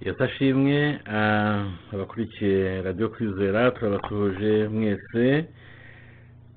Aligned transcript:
yesu 0.00 0.24
ashimwe 0.24 0.98
ah, 1.06 1.64
abakurikiye 1.92 2.82
radiyo 2.82 3.08
kwizera 3.08 3.70
turabasuhuje 3.70 4.68
mwese 4.68 5.24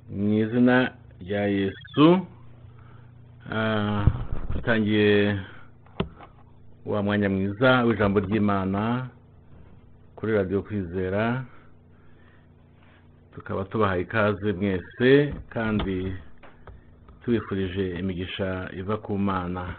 mu 0.09 0.33
izina 0.43 0.91
rya 1.21 1.43
yesu. 1.47 2.27
Ah, 3.51 4.05
dutangiye 4.53 5.39
wa 6.85 7.03
mwanya 7.03 7.29
mwiza 7.29 7.83
w'ijambo 7.83 8.19
ry'imana 8.19 9.07
kuri 10.15 10.31
radiyo 10.33 10.61
kwizera 10.61 11.43
tukaba 13.35 13.63
tubahaye 13.63 14.01
ikaze 14.01 14.53
mwese 14.53 15.33
kandi 15.49 16.13
tubifurije 17.23 17.99
imigisha 17.99 18.69
iva 18.79 18.97
ku 18.97 19.17
mana. 19.17 19.75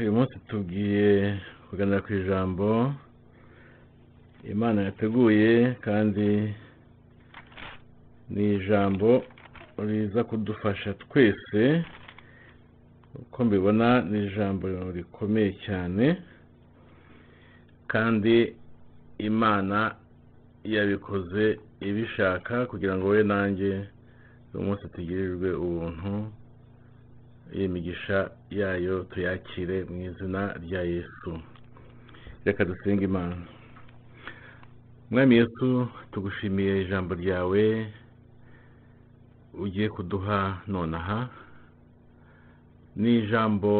Uyu 0.00 0.12
munsi 0.12 0.34
tugiye 0.48 1.38
kuganira 1.70 2.00
ku 2.04 2.10
ijambo 2.14 2.68
imana 4.52 4.82
yateguye 4.82 5.74
kandi 5.86 6.54
ni 8.30 8.44
ijambo 8.56 9.24
riza 9.78 10.24
kudufasha 10.24 10.94
twese. 10.94 11.84
Uko 13.14 13.44
mbibona 13.44 14.02
ni 14.02 14.26
ijambo 14.26 14.66
rikomeye 14.92 15.50
cyane 15.66 16.06
kandi 17.86 18.54
imana 19.18 19.94
yabikoze 20.64 21.58
ibishaka 21.80 22.66
kugira 22.66 22.96
ngo 22.96 23.06
we 23.08 23.22
nanjye 23.22 23.72
uyu 24.54 24.64
munsi 24.66 24.88
tugirirwe 24.94 25.50
ubuntu. 25.54 26.12
Iyi 27.52 27.68
migisha 27.68 28.30
yayo 28.50 29.04
tuyakire 29.10 29.84
mu 29.84 30.00
izina 30.08 30.52
rya 30.64 30.82
yesu. 30.82 31.30
Reka 32.44 32.64
dusenge 32.64 33.04
imana. 33.04 33.36
Mwami 35.10 35.36
yesu 35.36 35.88
tugushimiye 36.12 36.82
ijambo 36.82 37.14
ryawe 37.14 37.92
ugiye 39.54 39.88
kuduha 39.88 40.62
nonaha. 40.66 41.28
Ni 42.96 43.18
ijambo 43.18 43.72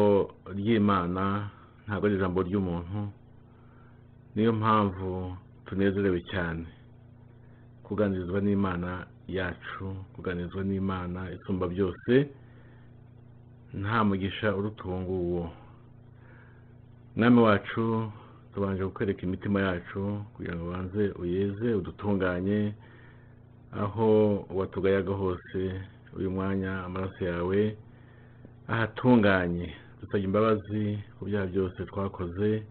ry'imana 0.55 1.49
ntabwo 1.87 2.05
ari 2.07 2.15
ijambo 2.15 2.39
ry'umuntu. 2.43 3.01
Niyo 4.35 4.53
mpamvu 4.53 5.37
tunezerewe 5.65 6.21
cyane. 6.31 6.65
Kuganirizwa 7.83 8.41
n'imana 8.41 9.07
yacu 9.27 9.95
kuganirizwa 10.15 10.63
n'imana 10.63 11.31
isumba 11.31 11.67
byose 11.67 12.29
nta 13.81 13.97
mugisha 14.07 14.55
uruta 14.55 14.83
uwo 14.85 14.97
nguwo. 15.01 15.43
Mwami 17.15 17.39
wacu 17.47 18.11
tubanje 18.53 18.83
kukwereka 18.85 19.21
imitima 19.23 19.59
yacu 19.61 20.01
kugira 20.33 20.55
ngo 20.55 20.63
ubanze 20.67 21.03
uyeze 21.21 21.73
udutunganye 21.73 22.73
aho 23.83 24.07
watugayaga 24.57 25.13
hose 25.13 25.59
uyu 26.17 26.31
mwanya 26.31 26.83
amaraso 26.85 27.21
yawe 27.25 27.77
ahatunganye. 28.67 29.67
Dusabye 30.01 30.25
imbabazi 30.25 30.83
ku 31.19 31.25
byaha 31.25 31.45
byose 31.51 31.79
twakoze 31.85 32.63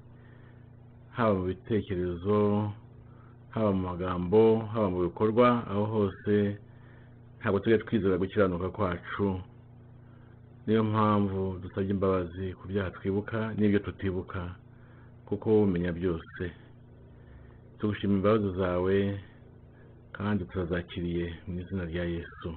haba 1.17 1.35
mu 1.35 1.45
bitekerezo 1.51 2.39
haba 3.51 3.71
mu 3.73 3.83
magambo 3.89 4.59
haba 4.73 4.89
mu 4.91 4.99
bikorwa 5.07 5.47
aho 5.71 5.85
hose 5.95 6.35
ntabwo 7.41 7.59
tujya 7.61 7.79
twizera 7.79 8.17
gukiranuka 8.19 8.69
kwacu. 8.77 9.41
Niyo 10.67 10.85
mpamvu 10.85 11.59
dusabye 11.63 11.91
imbabazi 11.95 12.47
ku 12.59 12.65
byaha 12.71 12.91
twibuka 12.97 13.39
n'ibyo 13.59 13.79
tutibuka 13.87 14.41
kuko 15.29 15.63
umenya 15.63 15.93
byose. 15.93 16.43
Tugushima 17.79 18.15
imbabazi 18.17 18.51
zawe 18.61 18.97
kandi 20.17 20.45
turazakiriye 20.45 21.27
mu 21.47 21.55
izina 21.61 21.85
rya 21.91 22.05
yesu. 22.05 22.49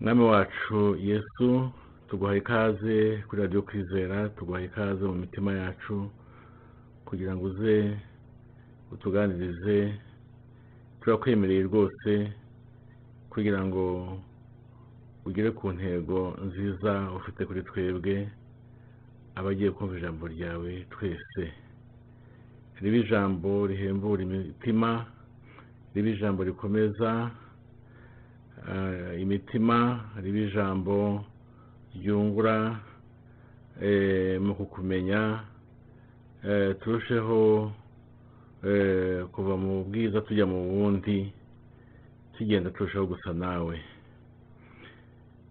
Mwami 0.00 0.22
wacu 0.32 0.96
yesu 1.10 1.70
tuguhaye 2.08 2.38
ikaze 2.38 2.96
kuri 3.26 3.42
radiyo 3.42 3.62
kwizera 3.62 4.28
tuguhaye 4.28 4.66
ikaze 4.66 5.02
mu 5.04 5.14
mitima 5.14 5.50
yacu 5.52 6.10
kugira 7.08 7.32
ngo 7.36 7.44
uze 7.50 7.96
utuganirize 8.92 9.94
turakwemereye 11.00 11.62
rwose 11.68 12.10
kugira 13.32 13.60
ngo 13.66 13.84
ugere 15.26 15.50
ku 15.58 15.66
ntego 15.76 16.18
nziza 16.46 16.92
ufite 17.18 17.40
kuri 17.48 17.60
twebwe 17.68 18.14
abagiye 19.38 19.70
kumva 19.76 19.94
ijambo 19.98 20.24
ryawe 20.34 20.70
twese. 20.92 21.44
Ribe 22.82 22.98
ijambo 23.04 23.50
rihembura 23.70 24.20
imitima 24.22 24.90
ribe 25.94 26.10
ijambo 26.14 26.40
rikomeza 26.48 27.10
ah, 28.72 29.14
imitima 29.24 29.78
ribe 30.22 30.40
ijambo 30.48 31.24
ryungura 31.96 32.56
eh, 33.82 34.40
mu 34.44 34.52
kukumenya 34.54 35.20
eh, 36.48 36.76
turusheho 36.80 37.72
eh, 38.64 39.24
kuva 39.32 39.54
mu 39.56 39.84
bwiza 39.84 40.20
tujya 40.20 40.46
mu 40.46 40.58
bundi 40.70 41.32
tugenda 42.36 42.70
turushaho 42.70 43.06
gusa 43.06 43.32
nawe. 43.32 43.76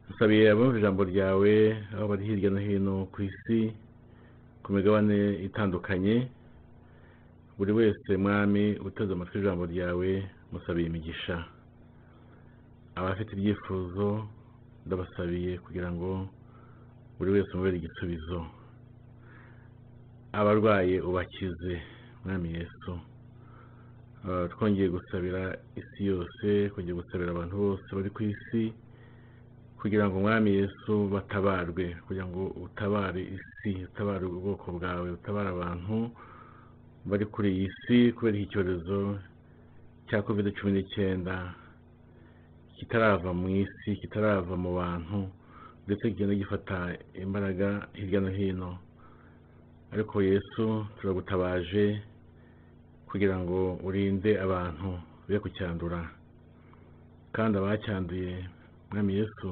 Nsabiye 0.10 0.46
abumva 0.52 0.78
ijambo 0.80 1.02
ryawe 1.12 1.54
aho 1.96 2.04
bari 2.10 2.24
hirya 2.28 2.50
no 2.54 2.60
hino 2.68 2.96
ku 3.14 3.20
isi 3.30 3.60
ku 4.64 4.68
migabane 4.76 5.18
itandukanye. 5.48 6.16
Buri 7.58 7.72
wese 7.80 8.12
mwami 8.24 8.64
uteze 8.88 9.12
amatwi 9.14 9.40
ijambo 9.40 9.64
ryawe 9.66 10.10
musabiye 10.52 10.88
imigisha 10.88 11.36
abafite 12.96 13.32
ibyifuzo 13.34 14.08
ndabasabiye 14.86 15.52
kugira 15.64 15.90
ngo 15.92 16.10
buri 17.18 17.30
wese 17.36 17.50
umubere 17.54 17.78
igisubizo 17.78 18.40
abarwaye 20.40 20.96
ubakize 21.02 21.74
mwami 22.26 22.50
yesu. 22.58 22.92
Twongeye 24.52 24.90
gusabira 24.90 25.42
isi 25.80 26.02
yose 26.12 26.48
twongeye 26.70 26.96
gusabira 27.02 27.30
abantu 27.32 27.56
bose 27.64 27.88
bari 27.96 28.10
ku 28.16 28.22
isi 28.24 28.64
kugira 29.86 30.10
ngo 30.10 30.18
umwami 30.18 30.50
yesu 30.60 30.94
batabarwe 31.14 31.86
kugira 32.10 32.26
ngo 32.26 32.42
utabare 32.66 33.22
isi 33.38 33.72
utabare 33.86 34.26
ubwoko 34.26 34.66
bwawe 34.82 35.08
utabare 35.14 35.50
abantu 35.54 36.10
bari 37.06 37.26
kuri 37.34 37.50
iyi 37.54 37.68
si 37.82 37.98
kubera 38.18 38.34
iki 38.38 38.50
cyorezo 38.52 39.00
cya 40.10 40.26
covid 40.26 40.48
cumi 40.58 40.72
n'icyenda 40.74 41.54
kitarava 42.78 43.30
mu 43.30 43.46
isi 43.62 43.90
kitarava 44.02 44.58
mu 44.58 44.74
bantu 44.74 45.30
ndetse 45.86 46.04
kigenda 46.10 46.34
gifata 46.34 46.78
imbaraga 47.14 47.86
hirya 47.94 48.20
no 48.26 48.30
hino. 48.38 48.72
Ariko 49.94 50.18
yesu 50.22 50.66
turagutabaje 50.98 52.02
kugira 53.06 53.38
ngo 53.38 53.78
urinde 53.86 54.32
abantu 54.46 54.90
be 55.30 55.38
kucyandura. 55.40 56.02
Kandi 57.36 57.54
abacyanduye 57.62 58.34
mwami 58.90 59.14
yesu 59.22 59.50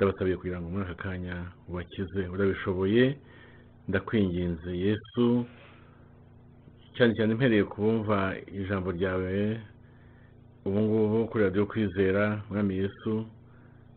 ndabasabiye 0.00 0.36
kugira 0.40 0.56
ngo 0.60 0.68
muri 0.72 0.84
aka 0.88 0.96
kanya 1.02 1.36
ubakize 1.68 2.20
urabishoboye. 2.32 3.04
Ndakwinginze 3.88 4.70
yesu. 4.86 5.44
Cyane 6.96 7.12
cyane 7.16 7.34
mpereye 7.36 7.64
kubumva 7.68 8.32
ijambo 8.60 8.88
ryawe 8.96 9.60
ubu 10.64 10.78
ngubu 10.80 11.18
kuri 11.28 11.44
radiyo 11.44 11.66
kwizera 11.66 12.42
mwami 12.50 12.74
yesu 12.80 13.26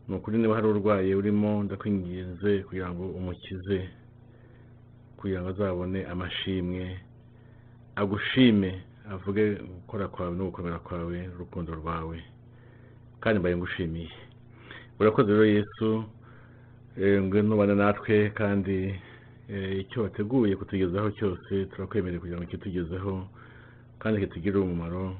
ni 0.08 0.14
ukuri 0.16 0.38
niba 0.38 0.54
hari 0.54 0.66
urwaye 0.68 1.14
urimo 1.14 1.62
ndakwinginze 1.64 2.58
kugira 2.68 2.88
ngo 2.92 3.04
umukize 3.18 3.88
kugira 5.16 5.40
ngo 5.40 5.48
azabone 5.56 6.04
amashimwe 6.06 7.00
agushime 7.96 8.70
avuge 9.12 9.54
gukora 9.56 10.08
kwawe 10.08 10.36
no 10.36 10.44
gukomera 10.52 10.78
kwawe 10.84 11.16
n'urukundo 11.32 11.72
rwawe. 11.80 12.16
Kandi 13.20 13.40
mbaye 13.40 13.56
ngushimiye. 13.56 14.12
Urakoze 15.00 15.32
rero 15.32 15.44
yesu 15.44 16.04
ngwino 16.98 17.74
natwe 17.74 18.30
kandi 18.30 18.94
eh, 19.50 19.80
icyo 19.80 20.02
wateguye 20.02 20.56
kutugezaho 20.56 21.10
cyose 21.10 21.66
turakwemerera 21.70 22.20
kugira 22.20 22.38
ngo 22.38 22.46
kitugezeho 22.46 23.28
kandi 23.98 24.20
kitugirire 24.20 24.58
umumaro 24.62 25.16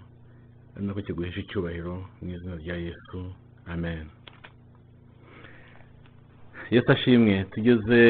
ari 0.76 0.86
nako 0.86 1.00
kiguhesha 1.02 1.40
icyubahiro 1.40 1.94
mu 2.22 2.28
izina 2.34 2.54
rya 2.62 2.76
yesu. 2.76 3.18
Amen. 3.66 4.06
Yesu 6.70 6.92
ashimwe 6.92 7.44
tugeze 7.52 8.00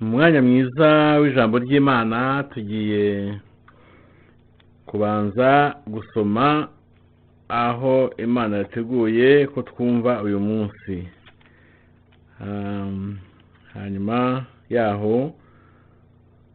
mu 0.00 0.06
mwanya 0.10 0.42
mwiza 0.42 0.88
w'ijambo 1.20 1.58
ry'imana 1.58 2.42
tugiye 2.52 3.38
kubanza 4.86 5.48
gusoma 5.86 6.68
aho 7.48 8.10
imana 8.18 8.56
yateguye 8.56 9.46
ko 9.46 9.62
twumva 9.62 10.22
uyu 10.22 10.40
munsi. 10.40 11.08
Um, 12.40 13.18
hanyuma 13.74 14.46
yaho 14.70 15.32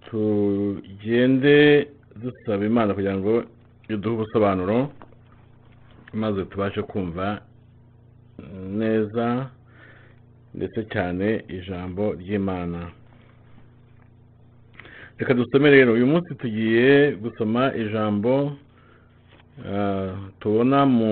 tugende 0.09 1.87
dusaba 2.15 2.65
imana 2.65 2.93
kugira 2.93 3.17
ngo 3.17 3.43
iduhe 3.89 4.15
ubusobanuro 4.15 4.91
maze 6.13 6.45
tubashe 6.45 6.81
kumva 6.81 7.41
neza 8.79 9.49
ndetse 10.53 10.79
cyane 10.93 11.43
ijambo 11.47 12.13
ry'imana. 12.13 12.91
Reka 15.17 15.33
dusome 15.33 15.69
rero 15.69 15.93
uyu 15.93 16.07
munsi 16.07 16.35
tugiye 16.35 17.11
gusoma 17.17 17.73
ijambo 17.75 18.53
tubona 20.39 20.85
mu 20.85 21.11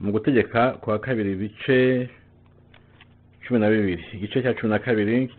mu 0.00 0.12
gutegeka 0.12 0.70
kwa 0.80 0.98
kabiri 0.98 1.32
ibice 1.32 2.08
cumi 3.46 3.60
na 3.60 3.70
bibiri. 3.70 4.04
Igice 4.12 4.42
cya 4.42 4.54
cumi 4.54 4.70
na 4.72 4.78
kabiri 4.78 5.30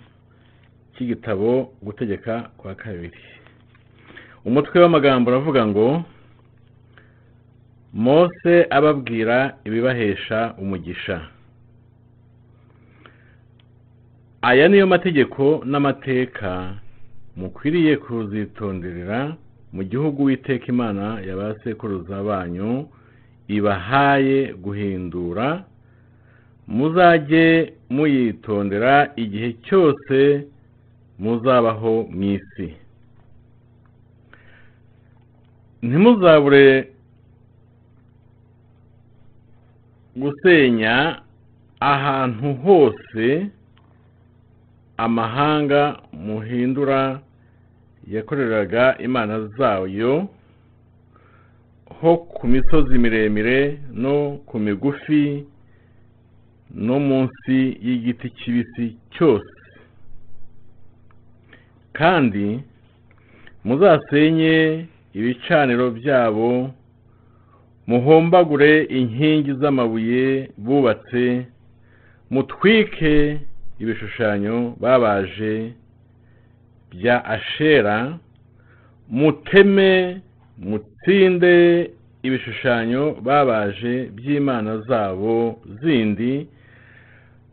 cy'igitabo 0.95 1.73
gutegeka 1.81 2.49
kwa 2.57 2.75
kabiri. 2.75 3.17
Umutwe 4.45 4.79
w'amagambo 4.81 5.29
uravuga 5.31 5.67
ngo 5.67 6.03
mose 7.93 8.67
ababwira 8.69 9.57
ibibahesha 9.65 10.53
umugisha. 10.57 11.27
Aya 14.41 14.67
niyo 14.67 14.87
mategeko 14.87 15.61
n'amateka 15.65 16.73
mukwiriye 17.35 17.97
kuzitonderera 17.97 19.35
mu 19.73 19.81
gihugu 19.83 20.23
witeka 20.23 20.65
imana 20.73 21.05
ya 21.27 21.35
ba 21.35 21.55
sekuruza 21.63 22.23
banyu 22.23 22.87
ibahaye 23.47 24.53
guhindura 24.63 25.63
muzajye 26.67 27.73
muyitondera 27.89 28.93
igihe 29.15 29.49
cyose 29.65 30.17
muzabaho 31.19 31.93
mu 32.15 32.23
isi. 32.35 32.67
Ntimuzabure 35.81 36.67
gusenya 40.21 41.21
ahantu 41.79 42.47
hose 42.63 43.25
amahanga 44.97 45.81
muhindura 46.25 47.21
yakoreraga 48.07 48.97
imana 48.97 49.47
zayo 49.57 50.27
ho 52.01 52.17
ku 52.17 52.47
misozi 52.47 52.97
miremire 52.97 53.79
no 53.93 54.37
ku 54.45 54.59
migufi 54.59 55.45
no 56.75 56.99
munsi 56.99 57.55
y'igiti 57.85 58.29
kibisi 58.29 58.95
cyose. 59.13 59.53
Kandi 61.93 62.59
muzasenye 63.65 64.85
ibicaniro 65.13 65.91
byabo 65.91 66.69
muhombagure 67.87 68.83
inkingi 68.83 69.53
z'amabuye 69.53 70.49
bubatse 70.57 71.45
mutwike 72.29 73.39
ibishushanyo 73.79 74.75
babaje 74.81 75.73
bya 76.91 77.25
ashera 77.25 78.17
muteme 79.09 80.21
mutsinde 80.57 81.55
ibishushanyo 82.23 83.03
babaje 83.21 84.09
by'imana 84.15 84.77
zabo 84.77 85.59
zindi 85.81 86.47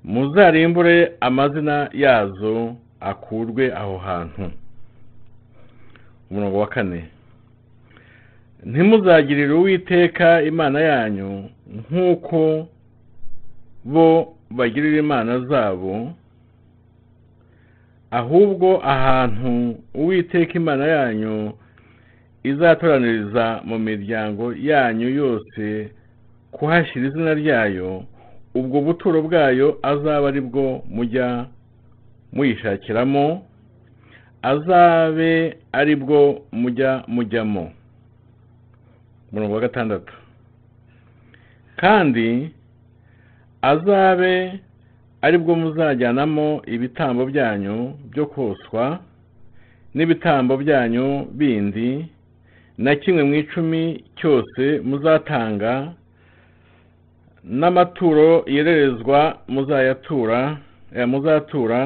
muzarimbure 0.05 1.13
amazina 1.21 1.89
yazo 1.93 2.77
akurwe 3.01 3.73
aho 3.77 3.99
hantu. 3.99 4.51
Umurongo 6.31 6.59
wa 6.59 6.67
kane. 6.67 7.05
Ntimuzagirire 8.65 9.53
uwiteka 9.53 10.43
imana 10.43 10.81
yanyu 10.81 11.51
nk'uko 11.77 12.69
bo 13.85 14.35
bagirira 14.51 14.99
imana 14.99 15.41
zabo 15.41 16.13
ahubwo 18.21 18.69
ahantu 18.95 19.53
uwiteka 19.95 20.53
imana 20.61 20.85
yanyu 20.87 21.35
izatoraniriza 22.51 23.45
mu 23.69 23.77
miryango 23.87 24.45
yanyu 24.71 25.09
yose 25.21 25.63
kuhashyira 26.55 27.05
izina 27.09 27.33
ryayo 27.35 27.91
ubwo 28.59 28.77
buturo 28.87 29.19
bwayo 29.27 29.69
azaba 29.83 30.29
ari 30.31 30.41
bwo 30.49 30.67
mujya 30.97 31.47
muyishakiramo 32.35 33.27
azabe 34.51 35.33
ari 35.73 35.95
bwo 35.97 36.21
mujya 36.53 36.91
mujyamo. 37.09 37.73
Umurongo 39.33 39.55
wa 39.55 39.61
gatandatu. 39.61 40.13
Kandi 41.77 42.51
azabe 43.63 44.61
ari 45.25 45.37
bwo 45.43 45.53
muzajyanamo 45.63 46.47
ibitambo 46.75 47.23
byanyu 47.31 47.77
byo 48.13 48.25
koswa 48.35 48.85
n'ibitambo 49.95 50.53
byanyu 50.63 51.07
bindi 51.39 51.91
na 52.85 52.91
kimwe 53.01 53.23
mu 53.29 53.35
icumi 53.43 53.83
cyose 54.19 54.63
muzatanga 54.89 55.73
n'amaturo 57.59 58.29
yererezwa 58.55 59.21
muzayatura 59.49 60.41
muzatura 61.13 61.81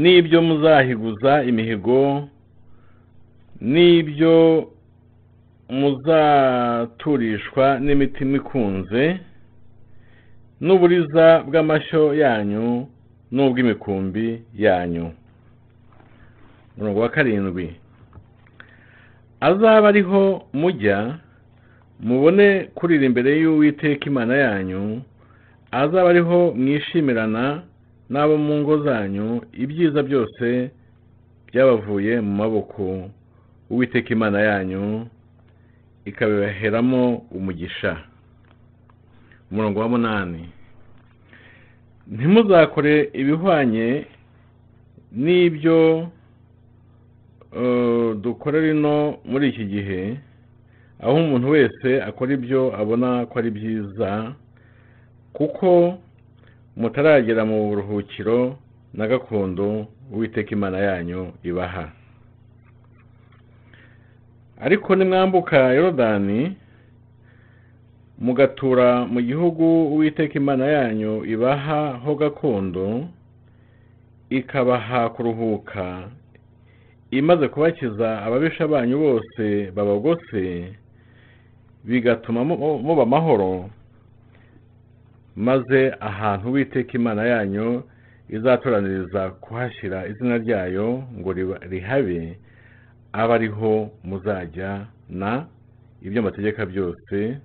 n'ibyo 0.00 0.38
muzahiguza 0.48 1.32
imihigo 1.50 2.00
n'ibyo 3.72 4.34
muzaturishwa 5.80 7.64
n'imitima 7.84 8.36
ikunze 8.36 9.02
n'uburiza 10.64 11.26
bw'amashyo 11.48 12.14
yanyu 12.22 12.86
n'ubw'imikumbi 13.34 14.26
yanyu. 14.64 15.06
Umurongo 16.76 17.00
wa 17.00 17.08
karindwi. 17.08 17.66
Azaba 19.40 19.88
ariho 19.88 20.46
mujya 20.60 21.18
mubone 22.00 22.46
kurira 22.74 23.04
imbere 23.10 23.30
y'uwiteka 23.42 24.04
imana 24.10 24.34
yanyu 24.44 25.02
azaba 25.70 26.10
ariho 26.10 26.40
mwishimirana 26.54 27.62
n'abo 28.10 28.36
mu 28.36 28.54
ngo 28.60 28.74
zanyu 28.86 29.28
ibyiza 29.62 30.00
byose 30.02 30.70
byabavuye 31.48 32.20
mu 32.20 32.32
maboko 32.40 32.82
uwiteka 33.70 34.08
imana 34.16 34.38
yanyu 34.48 35.06
ikabibaheramo 36.04 37.02
umugisha. 37.36 38.11
Umurongo 39.52 39.80
wa 39.80 39.88
munani. 39.88 40.48
Ntimuzakore 42.08 43.10
ibihwanye 43.12 44.06
n'ibyo 45.12 46.08
dukorera 48.22 48.68
ino 48.72 49.18
muri 49.24 49.48
iki 49.48 49.64
gihe 49.64 50.16
aho 51.00 51.14
umuntu 51.16 51.48
wese 51.54 51.88
akora 52.02 52.32
ibyo 52.32 52.72
abona 52.80 53.26
ko 53.28 53.34
ari 53.38 53.50
byiza 53.50 54.32
kuko 55.36 55.98
mutaragera 56.76 57.44
mu 57.44 57.68
buruhukiro 57.68 58.56
na 58.96 59.04
gakondo 59.06 59.86
uwiteka 60.12 60.50
imana 60.56 60.78
yanyu 60.78 61.32
ibaha. 61.44 61.92
Ariko 64.60 64.94
nimwambuka 64.96 65.56
yorodani 65.76 66.56
mugatura 68.22 68.88
mu 69.12 69.20
gihugu 69.20 69.64
uwiteka 69.92 70.34
imana 70.38 70.66
yanyu 70.66 71.24
ibaha 71.34 71.80
ho 72.04 72.14
gakondo 72.14 73.08
ikabaha 74.30 75.08
kuruhuka. 75.14 76.08
Imaze 77.10 77.48
kubakiza 77.48 78.22
ababisha 78.22 78.68
banyu 78.68 78.98
bose 78.98 79.70
babagose 79.76 80.72
bigatuma 81.84 82.44
muba 82.86 83.02
amahoro. 83.02 83.70
Maze 85.36 85.80
ahantu 86.00 86.48
uwiteka 86.50 86.92
imana 86.94 87.22
yanyu 87.26 87.82
izatoraniriza 88.28 89.30
kuhashyira 89.30 90.06
izina 90.06 90.38
ryayo 90.38 91.02
ngo 91.18 91.30
rihabe 91.72 92.38
abe 93.12 93.32
ariho 93.34 93.90
muzajya 94.04 94.86
na 95.10 95.46
ibyo 96.02 96.22
mategeka 96.22 96.66
byose 96.66 97.36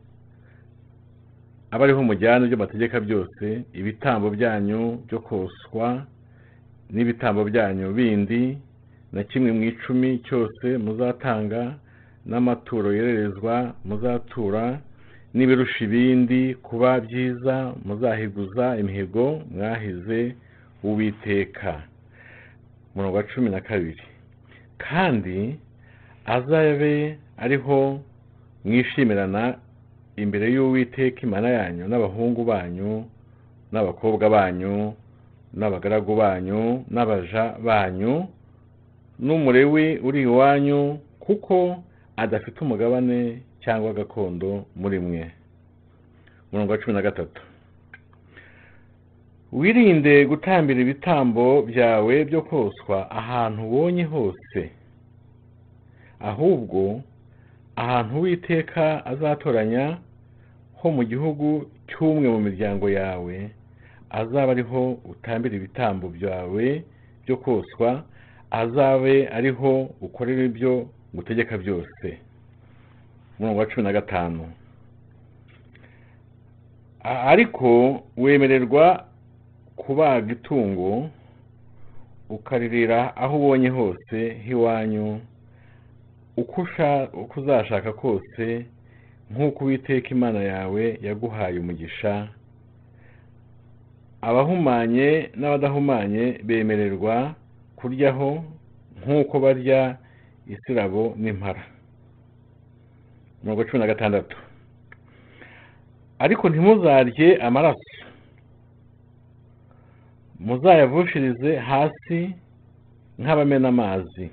abe 1.71 1.83
ariho 1.83 2.03
mujyana 2.03 2.45
ibyo 2.45 2.57
mategeka 2.57 3.00
byose 3.00 3.45
ibitambo 3.79 4.29
byanyu 4.29 4.81
byo 5.07 5.19
koswa 5.19 5.88
n'ibitambo 6.93 7.41
byanyu 7.50 7.88
bindi 7.97 8.57
na 9.13 9.24
kimwe 9.24 9.51
mu 9.57 9.63
icumi 9.71 10.09
cyose 10.27 10.67
muzatanga 10.86 11.62
n'amaturo 12.29 12.89
yererezwa 12.97 13.55
muzatura 13.88 14.79
n'ibirusha 15.36 15.79
ibindi 15.88 16.55
kuba 16.55 17.00
byiza 17.05 17.55
muzahiguza 17.86 18.65
imihigo 18.81 19.25
mwahize 19.51 20.36
uwiteka. 20.83 21.71
Umurongo 22.93 23.17
wa 23.17 23.24
cumi 23.24 23.50
na 23.50 23.62
kabiri. 23.62 24.03
Kandi 24.77 25.59
azabe 26.25 27.17
ariho 27.38 28.01
mwishimirana 28.65 29.43
imbere 30.17 30.45
y'uwiteka 30.55 31.19
imana 31.27 31.50
yanyu 31.50 31.83
n'abahungu 31.88 32.41
banyu 32.43 33.05
n'abakobwa 33.71 34.25
banyu 34.29 34.93
n'abagaragu 35.53 36.13
banyu 36.15 36.62
n'abaja 36.93 37.43
banyu 37.67 38.13
n'umurewi 39.19 39.97
uri 40.07 40.21
iwanyu 40.21 41.00
kuko 41.19 41.55
adafite 42.17 42.57
umugabane 42.62 43.41
cyangwa 43.63 43.93
gakondo 43.93 44.65
muri 44.75 45.00
mwe. 45.00 45.31
Umurongo 46.50 46.71
wa 46.71 46.77
cumi 46.77 46.93
na 46.93 47.01
gatatu. 47.01 47.41
Wirinde 49.51 50.25
gutambira 50.25 50.79
ibitambo 50.81 51.62
byawe 51.62 52.15
byo 52.25 52.41
koswa 52.41 53.12
ahantu 53.12 53.59
ubonye 53.67 54.03
hose 54.03 54.62
ahubwo 56.19 57.01
ahantu 57.75 58.17
uwiteka 58.19 59.05
azatoranya 59.05 59.97
ho 60.79 60.88
mu 60.91 61.03
gihugu 61.03 61.48
cy'umwe 61.89 62.27
mu 62.34 62.39
miryango 62.48 62.86
yawe 62.89 63.36
azaba 64.10 64.51
ariho 64.51 64.81
utambira 65.12 65.55
ibitambo 65.55 66.05
byawe 66.10 66.65
byo 67.24 67.36
koswa 67.38 67.89
azabe 68.51 69.27
ariho 69.38 69.72
ukorera 70.01 70.43
ibyo 70.50 70.74
gutegeka 71.15 71.57
byose. 71.57 72.07
Umurongo 73.39 73.60
wa 73.60 73.65
cumi 73.65 73.84
na 73.84 73.93
gatanu. 73.93 74.43
Ariko 77.03 77.69
wemererwa 78.17 79.05
kubaga 79.75 80.31
itungo 80.34 81.10
ukaririra 82.29 83.15
aho 83.17 83.38
ubonye 83.38 83.69
hose 83.69 84.17
h'iwanyu 84.46 85.19
uko 86.38 86.67
uzashaka 87.38 87.93
kose 87.93 88.65
nk'uko 89.31 89.63
uwiteka 89.65 90.10
imana 90.10 90.39
yawe 90.43 90.84
yaguhaye 91.03 91.60
umugisha 91.60 92.27
abahumanye 94.22 95.29
n'abadahumanye 95.39 96.24
bemererwa 96.48 97.36
kuryaho 97.75 98.29
nk'uko 99.00 99.34
barya 99.39 99.98
isirabo 100.48 101.13
n'impara. 101.22 101.63
Mirongo 103.43 103.63
cumi 103.63 103.79
na 103.79 103.88
gatandatu. 103.88 104.38
Ariko 106.19 106.50
ntimuzarye 106.50 107.27
amaraso. 107.48 107.93
Muzayavushirize 110.39 111.55
hasi 111.57 112.19
nk'abamena 113.19 113.67
amazi 113.69 114.29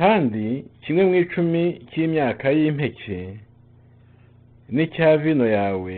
kandi 0.00 0.64
kimwe 0.82 1.02
mu 1.08 1.14
icumi 1.22 1.62
cy'imyaka 1.92 2.46
y'impeke 2.58 3.20
n'icya 4.74 5.16
vino 5.22 5.44
yawe 5.58 5.96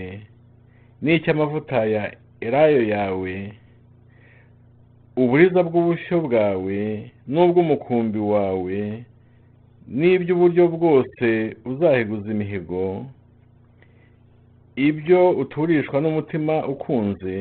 n'icy'amavuta 1.02 1.78
ya 1.94 2.04
elayo 2.47 2.82
yawe 2.94 3.35
uburiza 5.23 5.61
bw'ubushyo 5.68 6.16
bwawe 6.26 6.78
n'ubw'umukumbi 7.32 8.18
wawe 8.32 8.78
n'iby'uburyo 9.99 10.64
bwose 10.75 11.28
uzahiguza 11.71 12.26
imihigo 12.35 13.06
ibyo 14.88 15.21
uturishwa 15.42 15.97
n'umutima 16.02 16.54
ukunze 16.73 17.37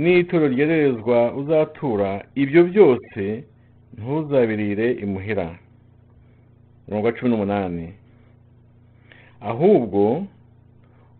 n'ituro 0.00 0.44
ryererezwa 0.54 1.18
uzatura 1.40 2.10
ibyo 2.42 2.60
byose 2.70 3.22
ntuzabirire 3.98 4.86
imuhira 5.04 5.58
mirongo 6.88 7.12
cumi 7.12 7.30
n'umunani. 7.30 7.86
Ahubwo 9.40 10.24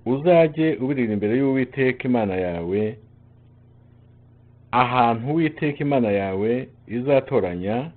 uzajye 0.06 0.76
ubirira 0.82 1.12
imbere 1.12 1.32
y'uwiteka 1.40 2.00
imana 2.08 2.34
yawe 2.46 2.80
ahantu 4.82 5.24
uwiteka 5.32 5.78
imana 5.86 6.08
yawe 6.20 6.68
izatoranya 6.96 7.90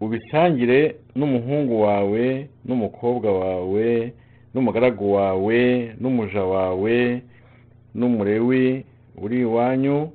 ubisangire 0.00 0.80
n'umuhungu 1.16 1.74
wawe 1.86 2.48
n'umukobwa 2.66 3.28
wawe 3.42 4.12
n'umugaragu 4.54 5.06
wawe 5.12 5.60
n'umuja 6.00 6.42
wawe 6.44 6.96
n'umurewi 7.94 8.84
uri 9.22 9.38
iwanyu 9.46 10.10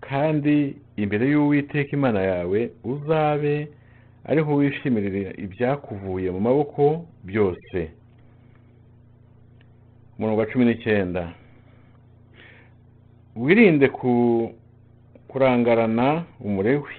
kandi 0.00 0.76
imbere 0.96 1.24
y'uwiteka 1.32 1.90
imana 1.98 2.20
yawe 2.30 2.70
uzabe 2.84 3.68
ariho 4.30 4.50
wishimirira 4.58 5.30
ibyakuvuye 5.44 6.28
mu 6.34 6.40
maboko 6.40 7.06
byose. 7.24 7.78
Umurongo 10.18 10.40
wa 10.40 10.46
cumi 10.50 10.64
n'icyenda. 10.64 11.22
Wirinde 13.36 13.86
kurangarana 15.28 16.24
umurewi 16.40 16.94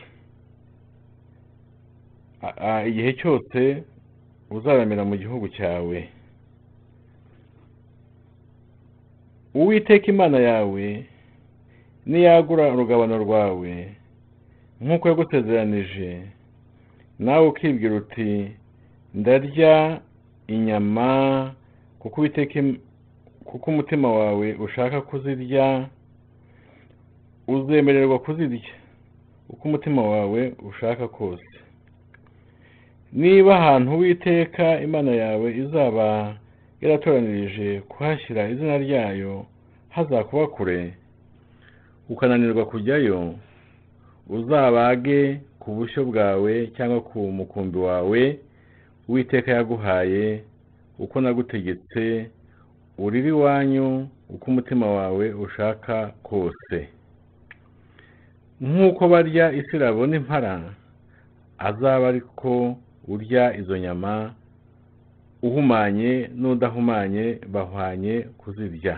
igihe 2.90 3.12
cyose 3.20 3.84
uzaramira 4.54 5.04
mu 5.10 5.16
gihugu 5.18 5.48
cyawe. 5.58 6.10
Uwiteka 9.58 10.06
imana 10.14 10.38
yawe 10.40 11.06
niyagura 12.08 12.64
urugabano 12.74 13.16
rwawe 13.26 13.72
nk'uko 14.82 15.06
yagusezeranije. 15.10 16.10
Nawe 17.20 17.48
ukibwira 17.48 17.96
uti 17.96 18.52
ndarya 19.14 20.02
inyama 20.48 21.10
kuko 22.00 22.16
uwiteka 22.22 22.60
kuko 23.46 23.66
umutima 23.72 24.08
wawe 24.20 24.48
ushaka 24.54 25.02
kuzirya 25.02 25.88
uzemererwa 27.48 28.20
kuzirya 28.20 28.74
uko 29.50 29.62
umutima 29.68 30.02
wawe 30.02 30.54
ushaka 30.70 31.08
kose. 31.08 31.50
Niba 33.14 33.56
ahantu 33.60 33.92
uwiteka 33.96 34.80
imana 34.82 35.12
yawe 35.12 35.48
izaba 35.58 36.36
yaratoranirije 36.82 37.82
kuhashyira 37.82 38.50
izina 38.50 38.78
ryayo 38.78 39.46
hazakuba 39.90 40.48
kure. 40.48 40.94
Ukananirwa 42.10 42.66
kujyayo 42.66 43.36
uzabage 44.30 45.40
ku 45.60 45.72
bushyo 45.76 46.06
bwawe 46.06 46.68
cyangwa 46.76 47.02
ku 47.02 47.20
mukumbi 47.32 47.78
wawe 47.78 48.40
uwiteka 49.08 49.52
yaguhaye 49.52 50.44
uko 51.00 51.22
nagutegetse 51.22 52.30
urire 52.98 53.30
iwanyu 53.30 54.08
uko 54.30 54.46
umutima 54.52 54.86
wawe 54.88 55.34
ushaka 55.34 56.08
kose. 56.24 56.90
Nk'uko 58.62 59.08
barya 59.08 59.52
isirabo 59.54 60.08
n'impara 60.08 60.74
azaba 61.58 62.08
ariko 62.08 62.76
urya 63.08 63.58
izo 63.58 63.78
nyama 63.78 64.34
uhumanye 65.42 66.30
n'udahumanye 66.36 67.40
bahwanye 67.54 68.16
kuzirya. 68.38 68.96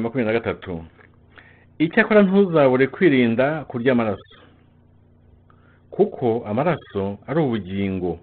Makumyabiri 0.00 0.24
na 0.24 0.32
gatatu. 0.40 0.84
Icyakora 1.78 2.22
ntuzabure 2.22 2.86
kwirinda 2.86 3.64
kurya 3.64 3.92
amaraso. 3.92 4.36
Kuko 5.90 6.44
amaraso 6.46 7.18
ari 7.26 7.40
ubugingo. 7.40 8.18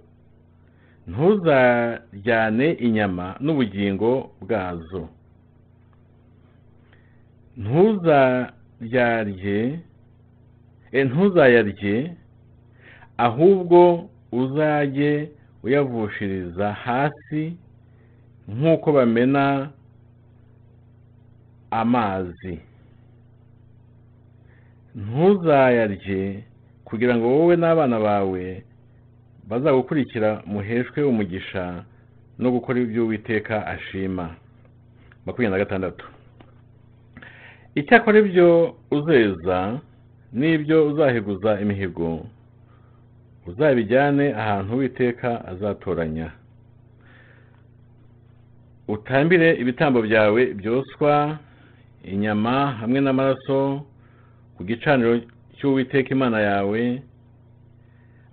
Ntuzajyane 1.08 2.68
inyama 2.72 3.36
n'ubugingo 3.44 4.32
bwazo. 4.42 5.04
Ntuzayarye 8.44 9.80
ntuzayarye 11.08 11.96
ahubwo 13.18 14.10
uzajye 14.32 15.12
uyavushiriza 15.64 16.74
hasi 16.74 17.44
nk'uko 18.48 18.88
bamena 18.92 19.70
amazi. 21.82 22.54
Ntuzayarye 24.96 26.44
kugira 26.88 27.14
ngo 27.18 27.26
wowe 27.36 27.56
n'abana 27.62 27.98
bawe 28.00 28.46
bazagukurikira 29.50 30.30
muheshwe 30.46 31.00
umugisha 31.04 31.64
no 32.40 32.48
gukora 32.52 32.78
ibyo 32.86 33.02
Uwiteka 33.06 33.56
ashima. 33.68 34.26
Makumyabiri 35.26 35.52
na 35.58 35.64
gatandatu. 35.66 36.06
Icyakora 37.76 38.18
ibyo 38.24 38.76
uzeza 38.92 39.80
n'ibyo 40.34 40.78
uzahiguza 40.90 41.52
imihigo 41.64 42.10
uzabijyane 43.50 44.26
ahantu 44.42 44.74
uwiteka 44.76 45.30
azatoranya. 45.52 46.32
Utambire 48.88 49.50
ibitambo 49.62 50.02
byawe 50.02 50.42
byoswa 50.60 51.40
inyama 52.04 52.72
hamwe 52.80 53.00
n'amaraso 53.02 53.86
ku 54.58 54.62
gicaniro 54.64 55.20
cy'uwiteka 55.58 56.10
imana 56.16 56.40
yawe 56.42 57.02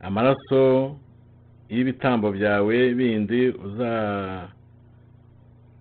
amaraso 0.03 0.97
y'ibitambo 1.71 2.33
byawe 2.33 2.77
bindi 2.99 3.41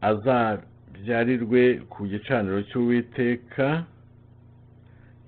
azabyarirwe 0.01 1.61
ku 1.89 2.05
gicaniro 2.07 2.61
cy'uwiteka 2.69 3.83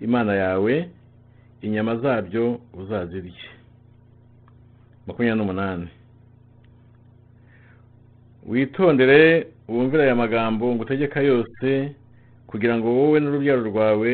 imana 0.01 0.33
yawe 0.33 0.73
inyama 1.61 1.95
zabyo 2.03 2.59
uzazirye. 2.73 3.49
Makumyabiri 5.07 5.37
n'umunani. 5.39 5.87
Witondere 8.49 9.47
wumvire 9.67 10.03
aya 10.03 10.15
magambo 10.15 10.75
ngo 10.75 10.83
utegeka 10.83 11.21
yose 11.21 11.93
kugira 12.51 12.77
ngo 12.77 12.87
wowe 12.97 13.17
n'urubyaro 13.19 13.61
rwawe 13.71 14.11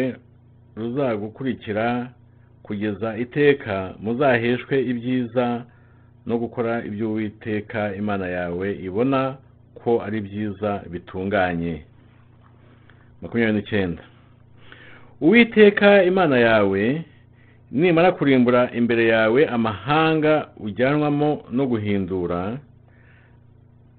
ruzagukurikira 0.78 2.10
kugeza 2.64 3.18
iteka 3.18 3.76
muzaheshwe 4.04 4.76
ibyiza 4.92 5.46
no 6.28 6.36
gukora 6.38 6.86
ibyo 6.86 7.06
uwiteka 7.12 7.96
imana 7.96 8.28
yawe 8.28 8.68
ibona 8.88 9.38
ko 9.80 10.02
ari 10.06 10.20
byiza 10.22 10.84
bitunganye. 10.92 11.76
Makumyabiri 13.22 13.58
n'icyenda. 13.58 14.04
Uwiteka 15.22 16.04
imana 16.04 16.38
yawe 16.38 16.84
nimara 17.72 18.12
kurimbura 18.12 18.62
imbere 18.80 19.04
yawe 19.08 19.42
amahanga 19.48 20.34
ujyanwamo 20.60 21.30
no 21.52 21.64
guhindura 21.72 22.58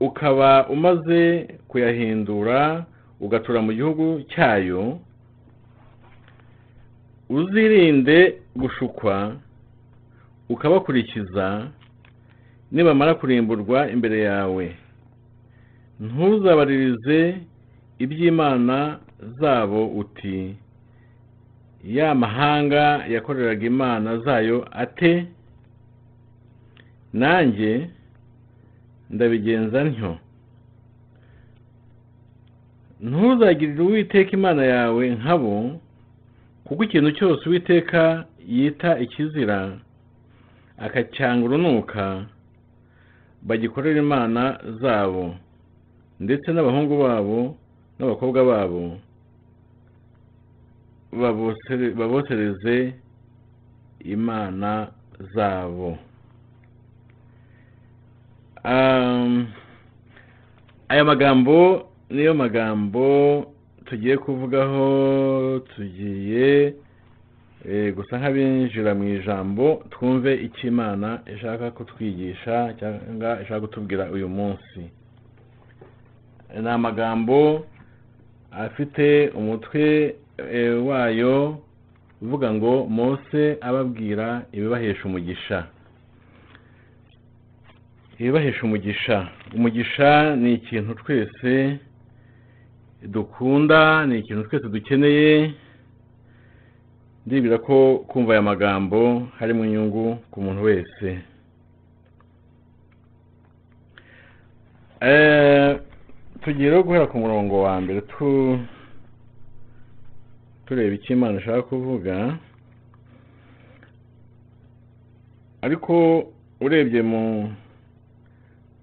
ukaba 0.00 0.68
umaze 0.68 1.48
kuyahindura 1.68 2.84
ugatura 3.20 3.60
mu 3.62 3.72
gihugu 3.72 4.22
cyayo 4.32 4.98
uzirinde 7.28 8.38
gushukwa 8.56 9.36
ukabakurikiza 10.48 11.68
nibamara 12.72 13.14
kurimburwa 13.14 13.90
imbere 13.90 14.18
yawe. 14.20 14.76
Ntuzabaririze 16.00 17.36
iby'imana 17.98 18.98
zabo 19.40 19.80
uti 20.00 20.56
ya 21.84 22.14
mahanga 22.14 23.04
yakoreraga 23.08 23.66
imana 23.66 24.18
zayo 24.18 24.68
ate? 24.72 25.26
Nanjye 27.12 27.90
ndabigenza 29.10 29.84
ntyo. 29.84 30.12
Ntuzagirire 33.00 33.82
uwiteka 33.82 34.30
imana 34.32 34.62
yawe 34.64 35.10
nkabo 35.10 35.80
kuko 36.64 36.84
ikintu 36.84 37.10
cyose 37.18 37.42
uwiteka 37.48 38.24
yita 38.48 38.98
ikizira 38.98 39.78
akacyanga 40.78 41.44
urunuka 41.46 42.24
bagikorera 43.42 43.98
imana 44.02 44.42
zabo 44.80 45.34
ndetse 46.20 46.52
n'abahungu 46.52 46.94
babo 47.02 47.56
n'abakobwa 47.98 48.40
babo 48.44 48.98
babosereze 51.98 52.94
imana 54.04 54.88
zabo. 55.34 55.98
Aya 60.88 61.04
magambo 61.04 61.87
niyo 62.10 62.34
magambo 62.34 63.06
tugiye 63.84 64.16
kuvugaho 64.16 64.86
tugiye 65.76 66.74
gusa 67.96 68.18
nk'abinjira 68.18 68.94
mu 68.94 69.04
ijambo 69.18 69.84
twumve 69.90 70.30
icyo 70.46 70.68
imana 70.68 71.20
ishaka 71.34 71.70
kutwigisha 71.70 72.74
cyangwa 72.78 73.42
ishaka 73.42 73.60
kutubwira 73.60 74.10
uyu 74.10 74.28
munsi. 74.28 74.80
Ni 76.62 76.68
amagambo 76.70 77.66
afite 78.50 79.28
umutwe 79.34 80.14
wayo 80.88 81.58
uvuga 82.22 82.52
ngo 82.54 82.86
mose 82.86 83.58
ababwira 83.60 84.46
ibibahesha 84.52 85.04
umugisha. 85.04 85.66
Ibibahesha 88.18 88.62
umugisha. 88.62 89.28
Umugisha 89.54 90.36
ni 90.36 90.54
ikintu 90.54 90.94
twese 90.94 91.78
dukunda 93.02 94.06
ni 94.06 94.18
ikintu 94.18 94.42
twese 94.48 94.68
dukeneye. 94.68 95.54
Ndibwira 97.26 97.58
ko 97.58 97.98
kumva 98.08 98.32
aya 98.32 98.42
magambo 98.42 99.28
harimo 99.38 99.64
inyungu 99.64 100.16
ku 100.30 100.40
muntu 100.40 100.62
wese. 100.62 101.08
Tugiye 106.42 106.70
rero 106.70 106.82
guhera 106.82 107.06
ku 107.06 107.18
murongo 107.18 107.62
wa 107.62 107.80
mbere 107.80 108.00
tureba 110.66 110.94
icyo 110.94 111.12
imana 111.16 111.38
ishaka 111.40 111.62
kuvuga. 111.62 112.38
Ariko 115.62 115.94
urebye 116.60 117.02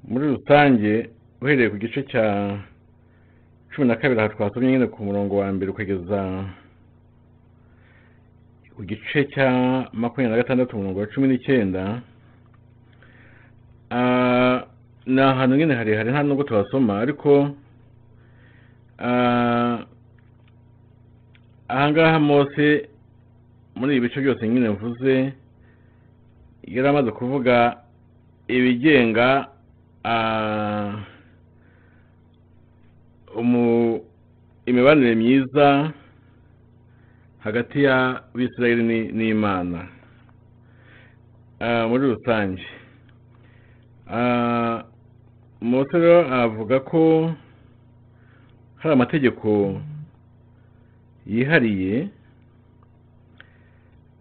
muri 0.10 0.26
rusange 0.34 1.10
uhereye 1.42 1.70
ku 1.70 1.78
gice 1.78 2.04
cya 2.12 2.26
cumi 3.76 3.88
na 3.88 3.96
kabiri 3.96 4.20
aha 4.22 4.30
twasomye 4.30 4.72
nyine 4.72 4.88
ku 4.88 5.04
murongo 5.04 5.38
wa 5.38 5.52
mbere 5.52 5.72
ukageza 5.72 6.44
ku 8.76 8.84
gice 8.84 9.24
cya 9.36 9.50
makumyabiri 9.94 10.32
na 10.32 10.42
gatandatu 10.44 10.76
umurongo 10.76 11.00
wa 11.00 11.08
cumi 11.08 11.28
n'icyenda. 11.28 12.02
Ni 15.06 15.22
ahantu 15.22 15.56
nyine 15.56 15.76
harehare 15.76 16.12
nta 16.12 16.24
nubwo 16.24 16.44
tuhasoma 16.44 17.00
ariko 17.00 17.56
ahangaha 21.68 22.20
mose 22.20 22.90
muri 23.76 23.96
ibi 23.96 24.08
bice 24.08 24.22
byose 24.22 24.48
nyine 24.48 24.70
mvuze 24.70 25.34
yari 26.64 26.88
amaze 26.88 27.12
kuvuga 27.12 27.78
ibigenga 28.48 29.48
imibanire 34.66 35.16
myiza 35.16 35.92
hagati 37.40 37.84
ya 37.84 38.22
bisirayeli 38.36 39.12
n'imana. 39.14 39.88
Muri 41.90 42.04
rusange. 42.14 42.64
Mose 45.62 45.94
rero 45.98 46.26
avuga 46.30 46.80
ko 46.80 47.32
hari 48.78 48.94
amategeko 48.94 49.82
yihariye 51.26 52.10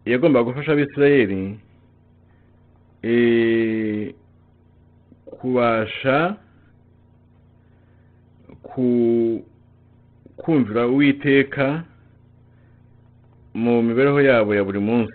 yagombaga 0.04 0.44
gufasha 0.48 0.72
abisirayeli 0.72 1.58
kubasha 5.26 6.36
kumvira 10.36 10.86
uwiteka 10.86 11.84
mu 13.54 13.82
mibereho 13.82 14.20
yabo 14.20 14.54
ya 14.54 14.64
buri 14.64 14.78
munsi. 14.78 15.14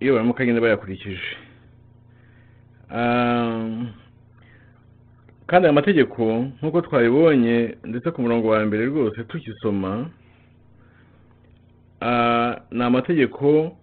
Iyo 0.00 0.12
baramuka 0.14 0.44
nyine 0.44 0.60
bayakurikije. 0.60 1.36
Kandi 5.46 5.66
aya 5.66 5.72
mategeko 5.72 6.22
nk'uko 6.60 6.80
twabibonye 6.80 7.76
ndetse 7.84 8.10
ku 8.10 8.22
murongo 8.22 8.48
wa 8.48 8.64
mbere 8.66 8.86
rwose 8.86 9.24
tukisoma 9.24 10.10
ni 12.70 12.82
amategeko 12.84 13.76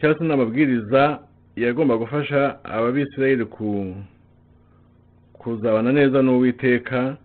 cyangwa 0.00 0.18
se 0.18 0.24
n'amabwiriza 0.24 1.18
yagomba 1.56 1.96
gufasha 1.98 2.64
ababisirayeli 2.64 3.44
kuzabana 5.48 5.92
neza 5.92 6.22
n'uwiteka 6.22 7.16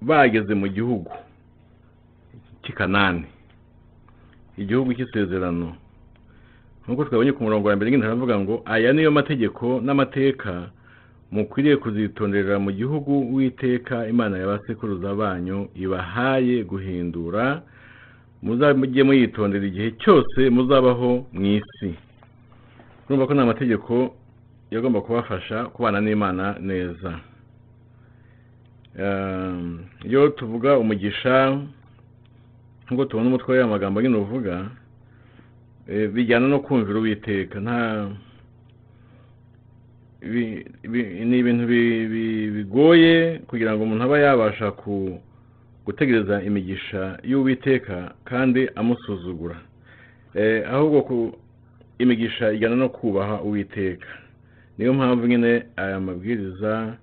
bageze 0.00 0.54
mu 0.54 0.68
gihugu 0.68 1.12
cy'i 2.64 2.72
kanani. 2.72 3.24
Igihugu 4.56 4.94
cy'isezerano. 4.96 5.76
Nk'uko 6.84 7.04
twabonye 7.04 7.32
ku 7.36 7.44
murongo 7.44 7.68
wa 7.68 7.76
mbere 7.76 7.90
nyine 7.90 8.02
haravuga 8.04 8.34
ngo 8.40 8.54
aya 8.64 8.92
niyo 8.92 9.10
mategeko 9.12 9.80
n'amateka 9.84 10.72
mukwiriye 11.32 11.76
kuzitonderera 11.76 12.56
mu 12.58 12.72
gihugu 12.72 13.12
witeka 13.34 14.08
imana 14.08 14.38
ya 14.40 14.46
ba 14.46 14.58
sekuruza 14.66 15.14
banyu 15.14 15.68
ibahaye 15.76 16.64
guhindura 16.64 17.62
muzajye 18.42 19.02
muyitondera 19.04 19.64
igihe 19.68 19.90
cyose 20.00 20.40
muzabaho 20.50 21.28
mu 21.32 21.46
isi. 21.60 21.92
Urumva 23.06 23.26
ko 23.28 23.32
ni 23.34 23.40
amategeko 23.44 23.92
yagomba 24.70 25.00
kubafasha 25.00 25.64
kubana 25.64 26.00
n'imana 26.00 26.56
neza. 26.60 27.20
Um, 28.98 29.84
iyo 30.04 30.28
tuvuga 30.28 30.78
umugisha 30.78 31.58
nk'uko 32.86 33.04
tubona 33.04 33.28
umutwe 33.28 33.52
w'aya 33.54 33.66
magambo 33.66 34.02
nyine 34.02 34.16
uvuga 34.18 34.66
eh, 35.88 36.10
bijyana 36.10 36.48
no 36.48 36.58
kumvira 36.60 36.98
uwiteka. 36.98 37.60
Nta 37.60 38.10
ni 40.22 41.38
ibintu 41.38 41.66
bi- 41.66 42.06
bi- 42.08 42.50
bigoye 42.50 43.38
kugira 43.48 43.72
ngo 43.74 43.82
umuntu 43.82 44.04
aba 44.04 44.18
yabasha 44.18 44.70
ku 44.76 45.18
gutegereza 45.86 46.42
imigisha 46.42 47.18
y'uwiteka 47.24 48.14
kandi 48.24 48.68
amusuzugura. 48.74 49.56
Eh, 50.34 50.62
ahubwo 50.72 51.38
imigisha 51.98 52.52
ijyana 52.52 52.76
no 52.76 52.88
kubaha 52.88 53.40
uwiteka. 53.40 54.06
Niyo 54.80 54.94
mpamvu 54.94 55.26
nyine 55.26 55.62
aya 55.76 56.00
mabwiriza 56.00 56.96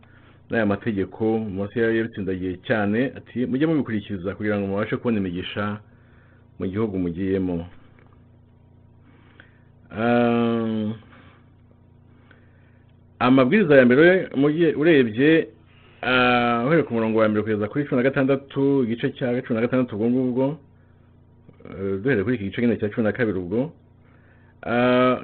n'aya 0.49 0.65
mategeko 0.65 1.23
munsi 1.39 1.77
yabitsindagiye 1.79 2.57
cyane 2.67 2.99
ati 3.17 3.45
mujye 3.45 3.65
mubikurikiza 3.69 4.33
kugira 4.35 4.57
ngo 4.57 4.65
mubashe 4.67 4.97
kubona 4.97 5.17
imigisha 5.21 5.77
mu 6.59 6.65
gihugu 6.71 6.97
mugiyemo. 6.97 7.57
Ah, 9.93 10.89
amabwiriza 13.19 13.75
ya 13.77 13.85
mbere 13.85 14.29
urebye 14.81 15.47
ah, 16.01 16.63
uhereye 16.65 16.83
ku 16.83 16.93
murongo 16.97 17.19
wa 17.21 17.29
mbere 17.29 17.43
kugeza 17.45 17.69
kuri 17.69 17.85
cumi 17.85 17.97
na 18.01 18.09
gatandatu 18.09 18.83
igice 18.89 19.09
cya 19.13 19.37
cumi 19.45 19.55
na 19.55 19.65
gatandatu 19.69 19.93
ubwo 19.95 20.07
ngubwo 20.09 20.45
eh, 21.69 22.01
duhereye 22.01 22.23
kuri 22.25 22.35
iki 22.41 22.45
gice 22.49 22.61
nyine 22.61 22.77
cya 22.81 22.89
cumi 22.89 23.05
na 23.05 23.13
kabiri 23.13 23.37
ubwo. 23.37 23.69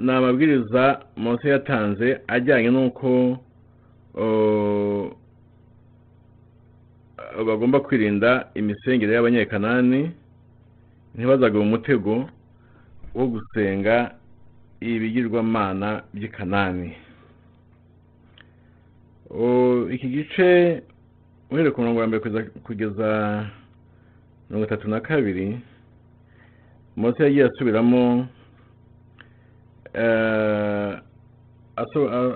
Ni 0.02 0.12
amabwiriza 0.12 0.84
munsi 1.18 1.48
yatanze 1.48 2.22
ajyanye 2.28 2.70
n'uko 2.72 3.38
bagomba 7.48 7.80
kwirinda 7.80 8.48
imisengere 8.56 9.14
y'abanyekanani 9.14 10.12
ntibazagwe 11.16 11.60
mu 11.64 11.70
mutego 11.76 12.30
wo 13.16 13.26
gusenga 13.28 14.16
ibigirwamana 14.82 16.04
by'i 16.14 16.30
kanani 16.30 16.92
iki 19.96 20.08
gice 20.10 20.82
uhereye 21.52 21.72
ku 21.74 21.82
murongo 21.82 22.00
wa 22.00 22.08
mbere 22.08 22.22
kugeza- 22.66 23.50
mirongo 24.50 24.66
itatu 24.66 24.88
na 24.90 25.00
kabiri 25.02 25.58
mose 26.96 27.24
yagiye 27.24 27.46
asubiramo 27.46 28.04
eh, 28.22 28.26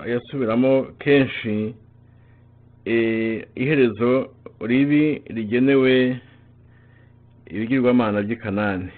yasubiramo 0.06 0.82
kenshi 0.98 1.74
eh, 2.84 3.46
iherezo 3.54 4.30
ribi 4.60 5.22
rigenewe 5.26 6.20
ibigirwamana 7.46 8.22
by'i 8.22 8.36
kanani 8.36 8.90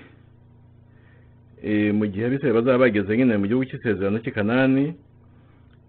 Eh, 1.63 1.93
mu 1.93 2.07
gihe 2.07 2.25
abisirayeli 2.27 2.57
bazaba 2.59 2.79
bageze 2.89 3.17
nyine 3.17 3.37
mu 3.37 3.45
gihugu 3.47 3.69
cy'isezerano 3.69 4.19
cy'i 4.25 4.33
kanani 4.33 4.97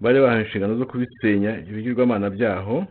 bari 0.03 0.19
bahawe 0.19 0.43
inshingano 0.43 0.75
zo 0.75 0.84
kubisenya 0.86 1.63
ibigirwamana 1.63 2.27
byaho 2.29 2.84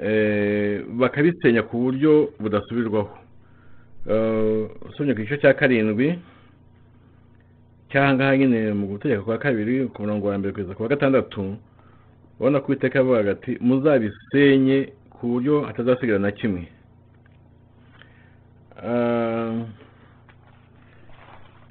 eh, 0.00 0.80
bakabisenya 0.96 1.62
ku 1.68 1.76
buryo 1.76 2.32
budasubirwaho. 2.40 3.12
Eh, 4.08 4.64
usomye 4.88 5.12
ku 5.12 5.20
gice 5.20 5.36
cya 5.36 5.52
karindwi 5.52 6.16
cyangwa 7.96 8.36
nyine 8.36 8.72
mu 8.76 8.86
gutegeka 8.86 9.22
kwa 9.24 9.38
kabiri 9.38 9.88
ku 9.88 10.02
murongo 10.02 10.28
wa 10.28 10.36
mbere 10.38 10.52
kugeza 10.52 10.74
ku 10.76 10.82
wa 10.82 10.88
gatandatu 10.88 11.56
ubona 12.38 12.60
ko 12.60 12.66
uwiteka 12.68 12.98
yavugaga 13.00 13.30
ati 13.32 13.56
muzabisenye 13.60 14.92
ku 15.10 15.26
buryo 15.26 15.54
hatazasigara 15.64 16.18
na 16.18 16.30
kimwe. 16.30 16.68
Ah, 18.84 19.64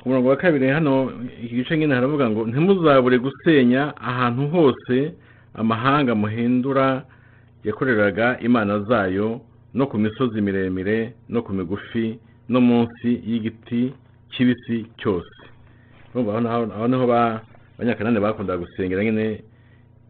ku 0.01 0.09
murongo 0.09 0.29
wa 0.29 0.35
kabiri 0.37 0.67
hano 0.73 1.13
iki 1.43 1.55
gice 1.55 1.77
nyine 1.77 1.93
haravuga 1.95 2.29
ngo 2.29 2.41
ntimuzabure 2.49 3.17
gusenya 3.21 3.93
ahantu 3.97 4.47
hose 4.49 5.13
amahanga 5.53 6.15
muhindura 6.15 7.05
yakoreraga 7.63 8.39
imana 8.41 8.79
zayo 8.79 9.41
no 9.77 9.85
ku 9.85 9.97
misozi 10.01 10.41
miremire 10.41 11.13
no 11.29 11.41
ku 11.45 11.53
migufi 11.53 12.17
no 12.49 12.61
munsi 12.61 13.09
y'igiti 13.29 13.93
kibisi 14.33 14.89
cyose. 14.97 15.54
Naho- 16.23 16.71
aho 16.73 16.87
ni 16.87 16.95
ho 16.97 17.07
ba- 17.07 17.41
abanyakanani 17.77 18.19
bakundaga 18.19 18.63
gusengera 18.63 19.03
nyine 19.03 19.43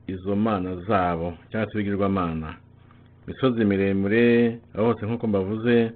izo 0.08 0.36
mana 0.36 0.76
zabo 0.88 1.34
cyangwa 1.52 1.72
se 1.72 1.80
ibigirwamana. 1.80 2.56
Imisozi 3.28 3.66
miremire 3.66 4.60
aho 4.76 4.86
hose 4.94 5.06
nk'uko 5.06 5.28
mbavuze 5.28 5.92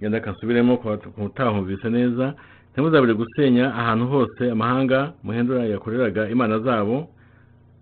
genda 0.00 0.20
kansubiremo 0.20 0.76
ku 0.76 0.98
utahumvise 1.24 1.88
neza. 1.90 2.34
Ntimuzabure 2.72 3.14
gusenya 3.14 3.74
ahantu 3.74 4.06
hose 4.06 4.50
amahanga 4.50 5.12
muhindura 5.24 5.64
yakoreraga 5.64 6.28
imana 6.28 6.58
zabo 6.60 7.08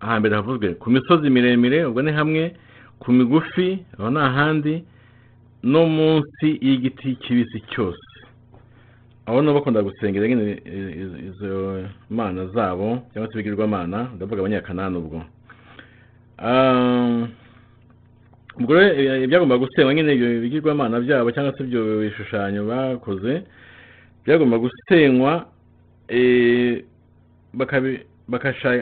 ahambere 0.00 0.34
havuzwe 0.36 0.74
ku 0.78 0.90
misozi 0.90 1.30
miremire 1.30 1.84
ubwo 1.84 2.02
ni 2.02 2.12
hamwe 2.12 2.54
ku 3.02 3.12
migufi 3.12 3.82
aho 3.98 4.10
ni 4.10 4.18
ahandi 4.18 4.74
no 5.62 5.86
munsi 5.86 6.48
y'igiti 6.62 7.16
kibisi 7.16 7.60
cyose. 7.74 8.13
Nabo 9.26 9.54
bakunda 9.54 9.82
gusengera 9.82 10.28
nyine 10.28 10.60
izo 11.28 11.82
mana 12.10 12.46
zabo 12.46 13.02
cyangwa 13.12 13.32
se 13.32 13.34
ibigirwamana 13.38 14.08
ndavuga 14.16 14.40
abanyakanani 14.40 14.96
ubwo. 14.98 15.18
Ubwo 18.60 18.74
rero 18.74 18.94
eh, 18.94 19.22
ibyagomba 19.24 19.58
gusenywa 19.58 19.94
nyine 19.94 20.14
ibyo 20.14 20.28
bigirwamana 20.40 21.00
byabo 21.00 21.30
cyangwa 21.32 21.56
se 21.56 21.62
ibyo 21.64 22.00
bishushanyo 22.00 22.62
bakoze 22.66 23.42
byagomba 24.24 24.58
gusenywa 24.58 25.46
eh, 26.08 26.84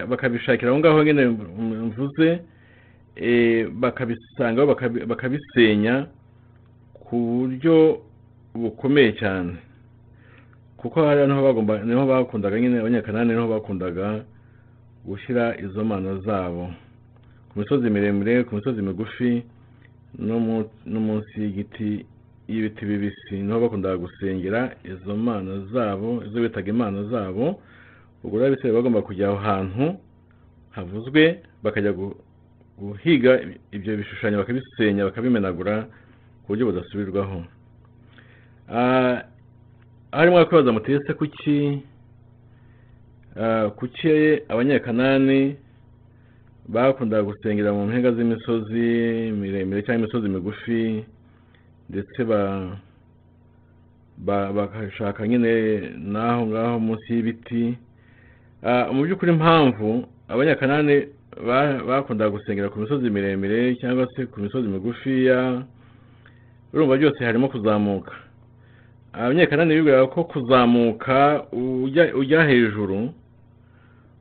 bakabishakira 0.08 0.70
aho 0.70 0.78
ngaho 0.78 1.04
nyine 1.04 1.26
mvuze 1.88 2.40
eh, 3.16 3.68
bakabisangaho 3.72 4.66
bakabi- 4.74 5.06
bakabisenya 5.06 6.06
ku 6.94 7.16
buryo 7.16 8.00
bukomeye 8.54 9.12
cyane. 9.16 9.56
Kuko 10.82 11.06
hari 11.06 11.26
ni 11.26 11.32
ho 11.34 11.42
bagomba 11.42 11.78
ni 11.84 11.94
ho 11.94 12.06
bakundaga 12.06 12.58
nyine 12.60 12.78
abanyakanani 12.80 13.32
ni 13.32 13.38
ho 13.40 13.48
bakundaga 13.48 14.24
gushyira 15.06 15.56
izo 15.60 15.84
mana 15.84 16.18
zabo. 16.26 16.70
Ku 17.52 17.58
misozi 17.58 17.90
miremire 17.90 18.44
ku 18.44 18.54
misozi 18.56 18.82
migufi 18.82 19.42
no 20.18 20.38
mu- 20.40 20.70
no 20.86 21.00
munsi 21.00 21.40
y'igiti 21.40 22.04
y'ibiti 22.48 22.84
bibisi. 22.86 23.34
Niho 23.42 23.60
bakundaga 23.60 23.96
gusengera 23.96 24.74
izo 24.84 25.16
mana 25.16 25.60
zabo 25.72 26.22
izo 26.26 26.40
bitaga 26.40 26.68
imana 26.70 27.02
zabo. 27.10 27.60
Ubwo 28.24 28.38
rero 28.38 28.46
abisirayeli 28.54 28.76
bagomba 28.78 29.02
kujya 29.02 29.28
aho 29.28 29.36
hantu 29.36 29.98
havuzwe 30.70 31.42
bakajya 31.62 31.92
gu- 31.92 32.14
guhiga 32.78 33.40
ibyo 33.72 33.96
bishushanyo 33.96 34.38
bakabisenya 34.38 35.04
bakabimenagura 35.04 35.86
ku 36.42 36.54
buryo 36.54 36.66
budasubirwaho. 36.70 37.42
Ah, 38.70 39.22
harimo 40.12 40.44
kwibaza 40.46 40.72
muti 40.72 40.92
ese 40.92 41.14
kuki? 41.14 41.82
Ah, 43.36 43.70
kuki 43.70 44.42
abanyakanani 44.48 45.56
bakundaga 46.68 47.22
gusengera 47.22 47.72
mu 47.72 47.86
mpinga 47.86 48.12
z'imisozi 48.12 49.32
miremire 49.40 49.82
cyangwa 49.82 50.04
imisozi 50.04 50.28
migufi 50.28 51.04
ndetse 51.90 52.24
ba 52.24 52.40
ba- 54.18 54.52
bagashaka 54.52 55.26
nyine 55.28 55.52
n'aho 55.98 56.46
ngaho 56.46 56.78
munsi 56.80 57.08
y'ibiti. 57.14 57.76
Ah, 58.62 58.92
mu 58.92 59.02
by'ukuri 59.02 59.32
impamvu 59.32 60.04
abanyakanani 60.28 61.08
ba- 61.46 61.80
bakundaga 61.88 62.30
gusengera 62.36 62.68
ku 62.70 62.78
misozi 62.84 63.10
miremire 63.10 63.74
cyangwa 63.80 64.06
se 64.14 64.26
ku 64.28 64.40
misozi 64.40 64.68
migufiya 64.68 65.64
urumva 66.72 66.96
byose 67.00 67.24
harimo 67.24 67.48
kuzamuka. 67.48 68.12
Abanyakanani 69.12 69.74
bibwiraga 69.74 70.06
ko 70.06 70.24
kuzamuka 70.24 71.44
ujya 72.16 72.44
hejuru 72.44 73.10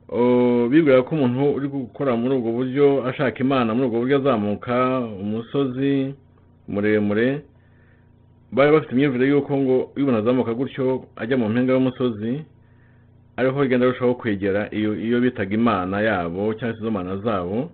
o, 0.08 0.68
bibwiraga 0.68 1.02
ko 1.02 1.14
umuntu 1.14 1.54
uri 1.56 1.68
gukora 1.68 2.16
muri 2.16 2.34
ubwo 2.36 2.52
buryo 2.52 3.06
ashaka 3.08 3.38
imana 3.40 3.74
muri 3.74 3.86
ubwo 3.88 3.98
buryo 4.04 4.16
azamuka 4.20 5.00
umusozi 5.22 6.14
muremure 6.68 7.40
bari 8.52 8.72
bafite 8.72 8.92
imyumvire 8.92 9.28
y'uko 9.32 9.56
ngo 9.56 9.76
umuntu 9.96 10.18
azamuka 10.20 10.52
gutyo 10.54 11.04
ajya 11.16 11.36
mu 11.40 11.48
mpinga 11.48 11.72
y'umusozi 11.72 12.44
ariho 13.36 13.62
rigenda 13.62 13.86
arushaho 13.88 14.14
kwegera 14.14 14.68
iyo 14.76 15.20
bitaga 15.20 15.54
imana 15.56 16.00
yabo 16.04 16.52
cyangwa 16.54 16.74
se 16.76 16.80
izo 16.80 16.90
mana 16.90 17.16
zabo 17.16 17.70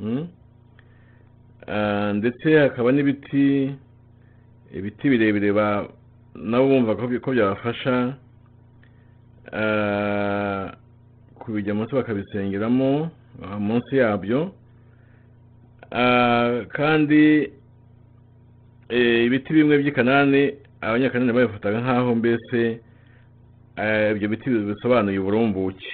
Mm. 0.00 0.26
Ah, 1.68 2.12
ndetse 2.12 2.58
hakaba 2.58 2.92
n'ibiti 2.92 3.70
ibiti 4.74 5.08
birebire 5.08 5.52
nabo 6.34 6.66
bumva 6.68 6.96
ko 6.96 7.30
byabafasha 7.32 8.14
kubijya 11.38 11.74
munsi 11.74 11.94
bakabisengeramo 11.94 13.10
munsi 13.58 13.96
yabyo 13.96 14.52
kandi 16.72 17.50
eh, 18.88 19.24
ibiti 19.26 19.52
bimwe 19.52 19.78
by'i 19.78 19.92
kanani 19.92 20.54
abanyakanani 20.80 21.32
babifataga 21.32 21.80
nk'aho 21.80 22.14
mbese 22.14 22.80
ibyo 24.12 24.28
biti 24.28 24.50
bisobanuye 24.50 25.18
uburumbuke 25.18 25.92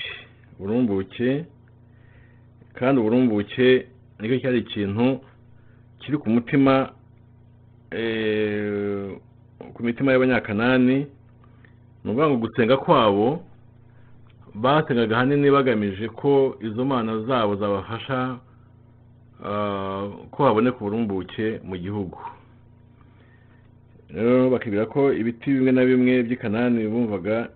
uburumbuke 0.59 1.45
kandi 2.79 2.97
uburumbuke 3.01 3.87
ni 4.21 4.29
cyo 4.29 4.37
cyari 4.41 4.59
ikintu 4.65 5.21
kiri 6.01 6.17
ku 6.19 6.29
mutima 6.31 6.93
eh, 7.91 9.17
ku 9.81 9.87
mitima 9.87 10.13
y'abanyakanani 10.13 10.97
ni 12.05 12.11
ukuvuga 12.11 12.29
ngo 12.29 12.37
gusenga 12.37 12.77
kwabo 12.77 13.41
basengaga 14.55 15.17
ahanini 15.17 15.51
bagamije 15.51 16.09
ko 16.09 16.57
izo 16.61 16.85
mana 16.85 17.25
zabo 17.25 17.57
zabafasha 17.57 18.37
ah, 19.45 20.05
ko 20.31 20.45
haboneka 20.45 20.77
uburumbuke 20.77 21.61
mu 21.65 21.77
gihugu. 21.81 22.19
Rero 24.13 24.51
bakibwira 24.53 24.85
ko 24.87 25.13
ibiti 25.13 25.49
bimwe 25.51 25.73
na 25.73 25.85
bimwe 25.85 26.23
by'i 26.29 26.37
kanani 26.37 26.85
bumvaga 26.85 27.49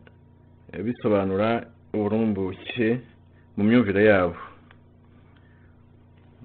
eh, 0.72 0.80
bisobanura 0.80 1.68
uburumbuke 1.92 3.04
mu 3.56 3.64
myumvire 3.64 4.04
yabo. 4.04 4.36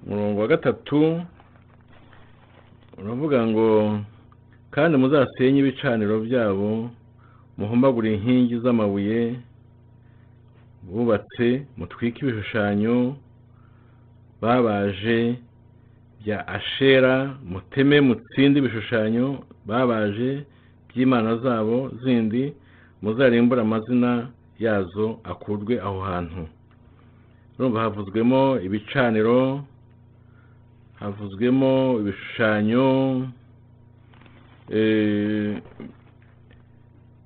Umurongo 0.04 0.40
wa 0.40 0.48
gatatu 0.48 1.24
uravuga 3.00 3.46
ngo 3.48 3.68
kandi 4.74 4.94
muzasenye 4.98 5.58
ibicaniro 5.60 6.14
byabo 6.26 6.90
muhumbagure 7.58 8.08
inkingi 8.14 8.54
z'amabuye 8.62 9.20
bubatse 10.86 11.48
mutwike 11.78 12.18
ibishushanyo 12.22 12.96
babaje 14.42 15.18
bya 16.22 16.38
ashera 16.56 17.14
muteme 17.50 17.96
mutsinde 18.00 18.56
ibishushanyo 18.60 19.26
babaje 19.68 20.30
by'imana 20.88 21.36
zabo 21.44 21.90
zindi 22.02 22.42
muzarimbure 23.02 23.60
amazina 23.62 24.28
yazo 24.58 25.06
akurwe 25.24 25.74
aho 25.80 26.00
hantu. 26.00 26.42
Urumva 27.58 27.80
havuzwemo 27.80 28.60
ibicaniro 28.66 29.40
havuzwemo 31.00 31.72
ibishushanyo 32.00 32.86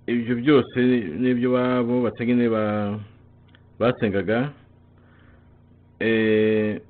ibyo 0.06 0.34
byose 0.40 0.78
n'ibyo 1.20 1.48
babo 1.52 1.94
batagene 2.04 2.48
ba 2.48 2.64
basengaga 3.80 4.52
eh, 6.00 6.80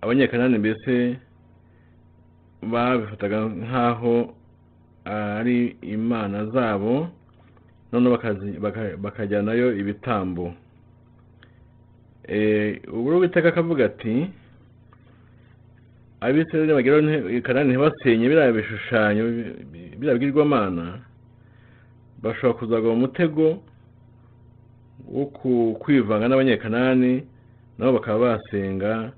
abanyekanani 0.00 0.58
mbese 0.58 1.16
babifataga 2.62 3.38
nk'aho 3.44 4.14
ari 5.04 5.76
imana 5.82 6.46
zabo 6.52 7.08
noneho 7.92 8.16
bakajyanayo 9.00 9.72
ibitambo. 9.80 10.52
Eh, 12.28 12.80
ubwo 12.92 13.16
uwiteka 13.16 13.48
akavuga 13.48 13.84
ati 13.86 14.28
abisirayeli 16.20 16.72
bageraho 16.74 17.02
nti- 17.02 17.36
i 17.38 17.40
kanani 17.42 17.68
ntibasenye 17.70 18.28
biriya 18.28 18.52
bishushanyo 18.52 19.22
bi- 19.24 19.54
bi- 19.72 19.92
biriya 19.98 20.14
bigirwamana 20.18 20.98
bashobora 22.22 22.58
kuzagwa 22.58 22.90
mu 22.94 23.00
mutego 23.06 23.62
wo 25.08 25.24
kwivanga 25.78 26.28
n'abanyekanani 26.28 27.22
nabo 27.78 27.92
bakaba 28.02 28.18
basenga 28.34 29.12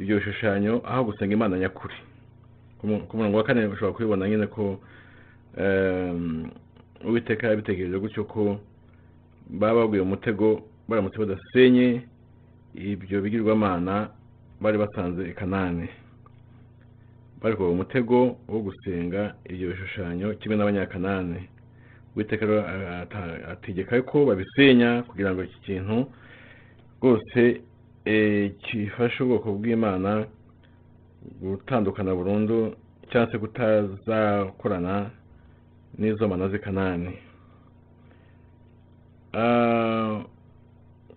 ibyo 0.00 0.16
bishushanyo 0.18 0.80
aho 0.88 1.04
gusenga 1.12 1.32
imana 1.36 1.58
nyakuri. 1.58 1.94
Ku 2.80 2.86
mu- 2.88 3.04
ku 3.08 3.16
murongo 3.16 3.36
wa 3.36 3.44
kane 3.44 3.66
ushobora 3.68 3.92
kubibona 3.92 4.28
nyine 4.28 4.46
ko 4.48 4.80
em, 5.56 6.48
uwiteka 7.04 7.46
yabitekereje 7.48 7.98
gutyo 8.00 8.24
ko 8.24 8.60
baba 9.52 9.80
baguye 9.84 10.00
mu 10.02 10.16
mutego 10.16 10.64
baramutse 10.88 11.18
badasenye 11.20 12.02
ibyo 12.74 13.20
bigirwamana 13.20 14.08
bari 14.60 14.78
basanze 14.80 15.28
i 15.28 15.32
kanani. 15.36 15.88
Bari 17.42 17.56
kuva 17.56 17.68
mu 17.70 17.76
mutego 17.82 18.36
wo 18.48 18.58
gusenga 18.60 19.34
ibyo 19.50 19.68
bishushanyo 19.70 20.34
kimwe 20.40 20.56
n'abanyakanani. 20.56 21.48
Ata- 22.16 23.48
ategeka 23.52 24.00
ko 24.02 24.24
babisenya 24.24 25.02
kugira 25.08 25.34
ngo 25.34 25.44
iki 25.44 25.60
kintu 25.60 26.08
rwose 27.02 27.60
eh, 28.04 28.52
gifashe 28.64 29.20
ubwoko 29.22 29.52
bw'imana 29.60 30.24
gutandukana 31.42 32.14
burundu 32.16 32.72
cyangwa 33.12 33.30
se 33.32 33.38
kutazakorana 33.38 35.10
n'izo 35.98 36.28
mana 36.28 36.48
z'i 36.48 36.58
kanani. 36.58 37.12
Ah, 39.34 40.24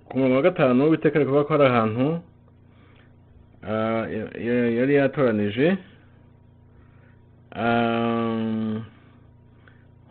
ku 0.10 0.18
murongo 0.18 0.36
wa 0.36 0.42
gatanu 0.42 0.86
uwiteka 0.86 1.16
ari 1.20 1.26
ko 1.26 1.44
hari 1.50 1.64
ahantu 1.66 2.20
ah, 3.64 4.04
ya- 4.10 4.36
ya- 4.36 4.70
yari 4.84 4.94
yatoranije 5.00 5.78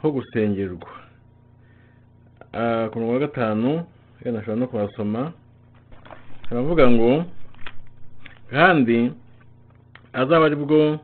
ho 0.02 0.10
gusengerwa. 0.10 0.90
Ah, 2.52 2.88
ku 2.90 2.98
murongo 2.98 3.12
wa 3.12 3.20
gatanu 3.20 3.70
yenda 4.24 4.40
nashobora 4.40 4.60
no 4.60 4.66
kuhasoma. 4.66 5.32
Haravuga 6.48 6.90
ngo 6.90 7.24
kandi 8.50 9.12
azaba 10.12 10.46
ari 10.46 10.56
bwo 10.56 10.98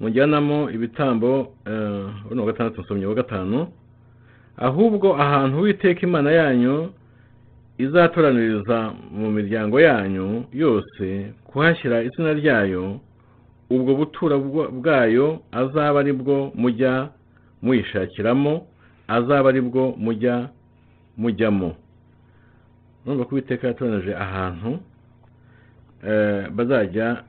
mujyanamo 0.00 0.70
ibitambo 0.70 1.52
eh, 1.66 2.06
buno 2.28 2.44
wa 2.44 2.52
gatandatu 2.52 2.80
nsomye 2.80 3.06
wa 3.06 3.14
gatanu 3.14 3.66
ahubwo 4.56 5.16
ahantu 5.16 5.58
uwiteka 5.58 6.00
imana 6.06 6.30
yanyu 6.30 6.92
izatoraniriza 7.78 8.92
mu 9.10 9.30
miryango 9.30 9.80
yanyu 9.80 10.44
yose 10.52 11.32
kuhashyira 11.44 12.02
izina 12.02 12.32
ryayo 12.32 13.00
ubwo 13.70 13.94
butura 13.94 14.36
bwa- 14.38 14.70
bwayo 14.70 15.42
azaba 15.52 16.00
ari 16.00 16.12
bwo 16.12 16.52
mujya 16.54 17.08
muyishakiramo 17.62 18.66
azaba 19.08 19.48
ari 19.48 19.60
bwo 19.60 19.92
mujya 19.96 20.48
mujyamo. 21.16 21.74
Urumva 23.06 23.24
ko 23.24 23.30
uwiteka 23.34 23.66
yatoranije 23.68 24.14
ahantu 24.16 24.78
eh, 26.06 26.48
bazajya 26.50 27.24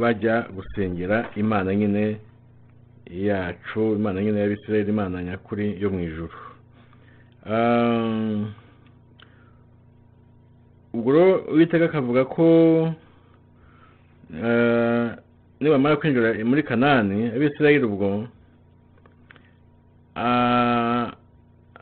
bajya 0.00 0.46
gusengera 0.54 1.30
imana 1.36 1.74
nyine 1.74 2.20
yacu 3.10 3.80
imana 3.96 4.22
nyine 4.22 4.40
y'abisirayeli 4.40 4.90
imana 4.90 5.22
nyakuri 5.22 5.76
yo 5.82 5.90
mu 5.90 6.00
ijuru. 6.00 6.36
Ah, 7.46 8.44
ubwo 10.94 11.12
rero 11.12 11.44
uwiteka 11.52 11.84
akavuga 11.84 12.24
ko 12.24 12.44
eh, 14.44 15.10
nibamara 15.60 15.96
kwinjira 15.96 16.44
muri 16.44 16.62
kanani 16.62 17.26
abisirayeli 17.36 17.84
ubwo 17.84 18.28
ah, 20.16 21.12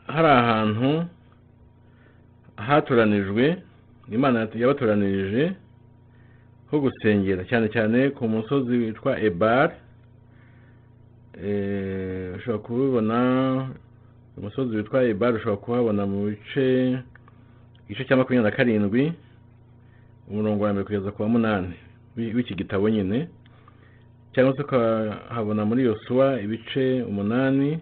hari 0.07 0.27
ahantu 0.27 1.05
hatoranijwe 2.55 3.57
imana 4.11 4.47
yabatoranirije 4.55 5.51
ho 6.71 6.79
gusengera 6.79 7.43
cyane 7.45 7.67
cyane 7.69 8.09
ku 8.09 8.27
musozi 8.27 8.77
witwa 8.77 9.19
ebari 9.19 9.73
Eh, 11.43 12.31
ushobora 12.37 12.63
kubibona 12.63 13.17
umusozi 14.37 14.75
witwa 14.77 15.03
ebari 15.03 15.35
ushobora 15.37 15.57
kuhabona 15.61 16.05
mu 16.07 16.25
bice 16.31 16.99
igice 17.89 18.05
cya 18.07 18.15
makumyabiri 18.15 18.49
na 18.51 18.55
karindwi 18.57 19.13
umurongo 20.31 20.63
wa 20.63 20.71
mbere 20.71 20.85
kugeza 20.87 21.11
ku 21.11 21.21
wa 21.21 21.29
munani 21.29 21.75
w'i- 22.17 22.31
w'iki 22.35 22.55
gitabo 22.55 22.87
nyine. 22.89 23.27
Cyangwa 24.35 24.55
se 24.55 24.61
ukahabona 24.63 25.65
muri 25.65 25.83
yosuwa 25.83 26.41
ibice 26.41 27.03
umunani 27.03 27.79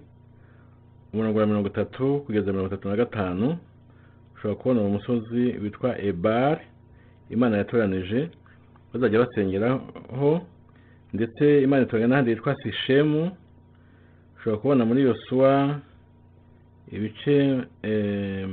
umurongo 1.14 1.40
wa 1.40 1.46
mirongo 1.48 1.68
itatu 1.68 2.20
kugeza 2.26 2.52
mirongo 2.52 2.68
itatu 2.68 2.88
na 2.90 2.96
gatanu 2.96 3.58
ushobora 4.36 4.56
kubona 4.62 4.82
uwo 4.82 4.90
musozi 4.90 5.44
witwa 5.64 6.02
ebari 6.02 6.62
imana 7.30 7.58
yatoranije 7.58 8.30
bazajya 8.94 9.20
basengeraho 9.20 10.42
ndetse 11.14 11.62
imana 11.64 11.84
itoranya 11.84 12.08
n'ahandi 12.08 12.32
yitwa 12.32 12.56
sishemu 12.64 13.32
ushobora 14.38 14.62
kubona 14.62 14.86
muri 14.86 15.02
yosuwa 15.02 15.80
ibice 16.92 17.64
eh, 17.82 18.48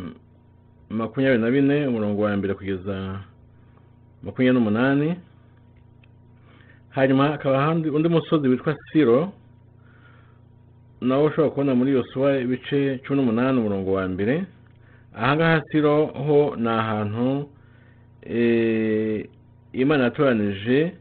makumyabiri 0.90 1.42
na 1.42 1.50
bine 1.50 1.86
umurongo 1.86 2.22
wa 2.22 2.36
mbere 2.36 2.54
kugeza 2.54 3.20
makumyabiri 4.22 4.54
n'umunani 4.54 5.16
hanyuma 6.90 7.28
hakaba 7.28 7.58
ahandi 7.62 7.88
undi 7.90 8.08
musozi 8.08 8.48
witwa 8.48 8.76
siro 8.92 9.32
nawo 11.00 11.24
ushobora 11.24 11.50
kubona 11.50 11.74
muri 11.74 11.92
yosuwa 11.92 12.38
ibice 12.38 12.98
cumi 13.04 13.16
n'umunani 13.16 13.58
umurongo 13.58 13.92
wa 13.92 14.08
mbere. 14.08 14.44
Ahangaha 15.16 15.62
siro 15.72 16.06
ho 16.06 16.56
ni 16.56 16.68
ahantu 16.68 17.48
eh, 18.22 19.28
imana 19.72 20.04
yatoranije 20.04 20.92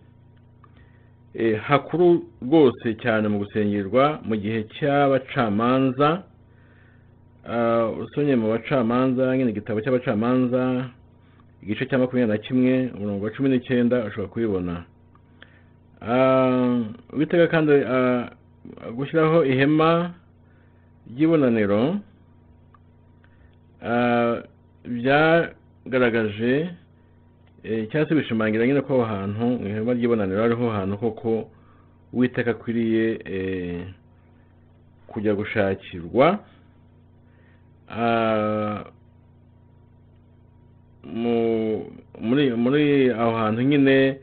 eh, 1.34 1.60
hakuru 1.62 2.23
rwose 2.41 2.93
cyane 3.02 3.28
mu 3.28 3.38
gusengerwa 3.38 4.19
mu 4.23 4.36
gihe 4.36 4.63
cy'abacamanza 4.63 6.23
Ah, 7.49 7.89
usomye 7.89 8.36
mu 8.36 8.47
bacamanza 8.54 9.38
nyine 9.38 9.49
igitabo 9.52 9.82
cy'abacamanza 9.82 10.89
igice 11.63 11.86
cya 11.89 11.97
makumyabiri 11.97 12.38
na 12.38 12.43
kimwe 12.45 12.91
umurongo 12.95 13.25
wa 13.25 13.32
cumi 13.32 13.49
n'icyenda 13.49 14.06
ushobora 14.06 14.30
kubibona. 14.34 14.84
Uwiteka 17.14 17.48
kandi 17.52 17.72
ah, 17.84 18.32
gushyiraho 18.96 19.44
ihema 19.46 20.14
ry'ibonaniro 21.12 22.00
byagaragaje 24.86 26.70
cyangwa 27.92 28.08
se 28.10 28.16
bishimangira 28.16 28.64
nyine 28.68 28.82
ko 28.82 28.94
aho 28.96 29.04
hantu 29.12 29.46
mu 29.60 29.68
ihema 29.68 29.92
ry'ibonaniro 29.94 30.42
hariho 30.42 30.70
hantu 30.72 30.96
koko 30.98 31.50
uwiteka 32.14 32.52
akwiriye 32.52 33.06
kujya 35.12 35.34
gushakirwa 35.36 36.40
mu- 41.04 41.86
muri 42.58 43.12
aho 43.12 43.32
hantu 43.38 43.62
nyine 43.62 44.18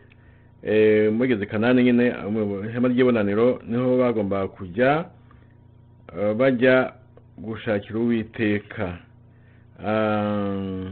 mugeze 1.12 1.46
kanani 1.46 1.82
nyine 1.84 2.10
mu 2.30 2.64
ihema 2.68 2.88
ry'ibonaniro 2.88 3.62
ni 3.68 3.76
ho 3.76 3.98
bagombaga 3.98 4.48
kujya 4.48 5.06
eh, 6.18 6.34
bajya 6.34 6.92
gushakira 7.38 7.98
uwiteka. 7.98 8.98
Ah, 9.84 10.90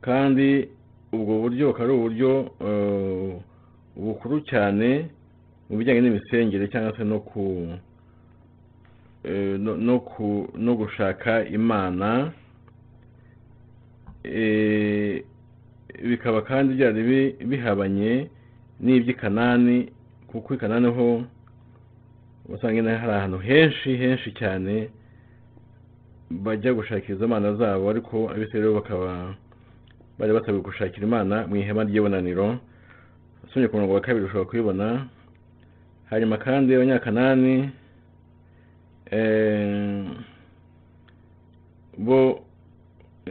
kandi 0.00 0.68
ubwo 1.12 1.40
buryo 1.40 1.66
bukaba 1.72 1.84
ari 1.84 1.92
uburyo 1.94 2.32
eh, 2.60 3.32
bukuru 3.96 4.40
cyane 4.44 5.08
mu 5.70 5.76
bijyanye 5.78 6.00
n'imisengere 6.00 6.68
cyangwa 6.68 6.96
se 6.96 7.04
no 7.04 7.20
eh, 9.24 9.56
gushaka 10.76 11.44
imana. 11.48 12.32
Eh, 14.24 15.24
bikaba 16.04 16.42
kandi 16.42 16.74
byari 16.74 17.02
bi- 17.02 17.34
bihabanye 17.46 18.28
n'iby'i 18.80 19.14
kanani 19.14 19.92
kuko 20.28 20.54
i 20.54 20.58
kanani 20.58 20.88
ho 20.88 21.24
usanga 22.48 22.98
hari 22.98 23.12
ahantu 23.12 23.38
henshi 23.38 23.96
henshi 23.96 24.32
cyane 24.32 24.88
bajya 26.30 26.72
gushakira 26.74 27.14
izo 27.14 27.28
mana 27.28 27.54
zabo 27.54 27.90
ariko 27.90 28.30
abisirayeli 28.30 28.74
bakaba 28.74 29.34
bari 30.18 30.32
basabwe 30.32 30.60
gushakira 30.60 31.06
imana 31.06 31.46
mu 31.48 31.56
ihema 31.56 31.84
ry'ibonaniro. 31.84 32.58
Usomye 33.44 33.68
ku 33.68 33.74
murongo 33.76 33.94
wa 33.94 34.00
kabiri 34.00 34.24
ushobora 34.26 34.48
kubibona 34.48 34.86
hanyuma 36.10 36.36
kandi 36.38 36.74
abanyakanani 36.74 37.70
eh, 39.10 40.04
bo 41.98 42.44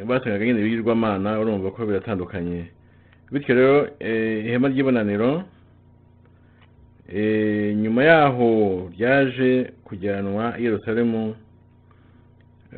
basengaga 0.08 0.46
nyine 0.46 0.60
ibigirwamana 0.60 1.40
urumva 1.40 1.72
ko 1.72 1.86
biratandukanye. 1.86 2.79
Bityo 3.32 3.56
rero 3.56 3.88
eh, 4.00 4.46
ihema 4.46 4.68
ry'ibonaniro 4.68 5.44
eh, 7.08 7.76
nyuma 7.76 8.04
yaho 8.04 8.90
ryaje 8.98 9.72
kujyanwa 9.84 10.58
i 10.60 10.64
yerusalemu 10.64 11.36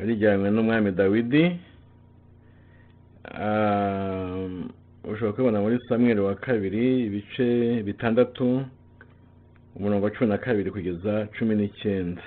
rijyanywe 0.05 0.51
n'umwami 0.51 0.91
dawidi 0.91 1.59
Ah, 3.33 4.47
ushobora 5.03 5.31
kubibona 5.31 5.61
muri 5.61 5.79
samweli 5.87 6.19
wa 6.19 6.35
kabiri 6.35 7.05
ibice 7.05 7.83
bitandatu 7.83 8.65
umurongo 9.75 10.05
wa 10.05 10.11
cumi 10.11 10.29
na 10.29 10.37
kabiri 10.37 10.71
kugeza 10.71 11.27
cumi 11.37 11.55
n'icyenda. 11.55 12.21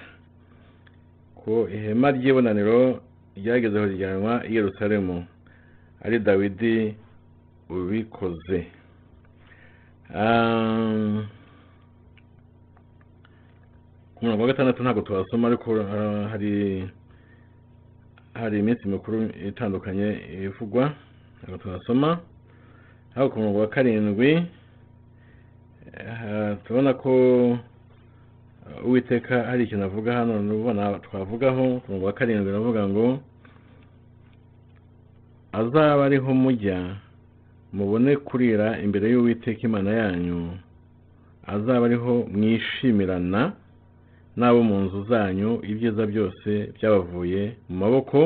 Ko 1.34 1.68
ihema 1.68 2.10
ry'ibonaniro 2.10 3.00
ryagezeho 3.37 3.87
rijyanwa 3.87 4.46
i 4.48 4.54
yerusalemu. 4.54 5.26
Ari 6.02 6.18
dawidi 6.18 6.94
ubikoze. 7.68 8.66
Ku 14.14 14.18
murongo 14.24 14.42
wa 14.42 14.48
gatandatu 14.48 14.83
ntabwo 14.83 15.03
tuhasoma 15.03 15.48
ariko 15.48 15.68
ah, 15.81 16.29
hari 16.31 16.85
hari 18.35 18.59
iminsi 18.59 18.88
mikuru 18.88 19.31
itandukanye 19.48 20.09
ivugwa 20.46 20.92
ntabwo 21.42 21.59
tuhasoma. 21.59 22.18
Aho 23.14 23.29
ku 23.31 23.38
murongo 23.38 23.59
wa 23.59 23.68
karindwi 23.68 24.31
eh, 25.94 26.57
tubona 26.64 26.94
ko 26.94 27.11
uh, 27.53 28.87
uwiteka 28.87 29.42
hari 29.46 29.64
ikintu 29.64 29.85
avuga 29.85 30.12
hano 30.18 30.98
twavugaho 30.98 31.79
ku 31.81 31.87
murongo 31.88 32.07
wa 32.07 32.12
karindwi 32.12 32.50
aravuga 32.50 32.88
ngo 32.88 33.07
azaba 35.53 36.05
ariho 36.05 36.35
mujya. 36.35 37.04
Mubone 37.76 38.12
kurira 38.26 38.68
imbere 38.84 39.06
y'uwiteka 39.12 39.62
imana 39.68 39.90
yanyu 40.00 40.40
azaba 41.54 41.87
ariho 41.87 42.14
mwishimirana 42.34 43.42
n'abo 44.38 44.60
mu 44.68 44.76
nzu 44.84 45.00
zanyu 45.10 45.50
ibyiza 45.70 46.02
byose 46.12 46.50
byabavuye 46.76 47.42
mu 47.68 47.76
maboko 47.82 48.18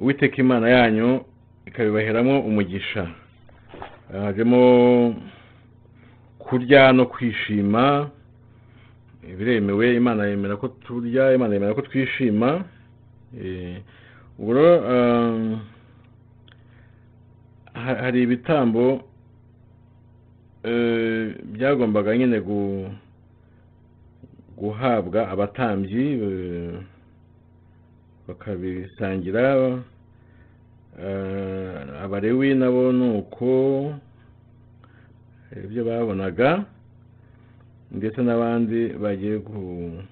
uwiteka 0.00 0.36
imana 0.44 0.66
yanyu 0.76 1.08
ikabibaheramo 1.68 2.34
umugisha. 2.48 3.02
Hajemo 4.12 4.60
kurya 6.38 6.92
no 6.92 7.04
kwishima 7.06 8.10
biremewe 9.38 9.86
imana 10.00 10.26
yemera 10.26 10.56
ko 10.56 10.68
turya 10.68 11.34
imana 11.34 11.54
yemera 11.54 11.74
ko 11.74 11.82
twishima 11.82 12.64
Eh, 13.44 13.78
ubwo 14.38 14.52
rero 14.54 14.74
ah, 14.90 15.58
hari 17.80 18.22
ibitambo 18.22 19.02
eh, 20.62 21.34
byagombaga 21.52 22.16
nyine 22.16 22.40
gu 22.40 22.88
guhabwa 24.58 25.28
abatambyi 25.28 26.04
eh, 26.22 26.74
bakabisangira 28.28 29.80
eh, 31.00 32.02
abarewi 32.04 32.54
nabo 32.54 32.92
ni 32.92 33.06
uko 33.18 33.48
ibyo 35.64 35.84
babonaga 35.84 36.64
ndetse 37.90 38.22
n'abandi 38.22 38.88
bagiye 39.02 39.38
gu- 39.38 40.02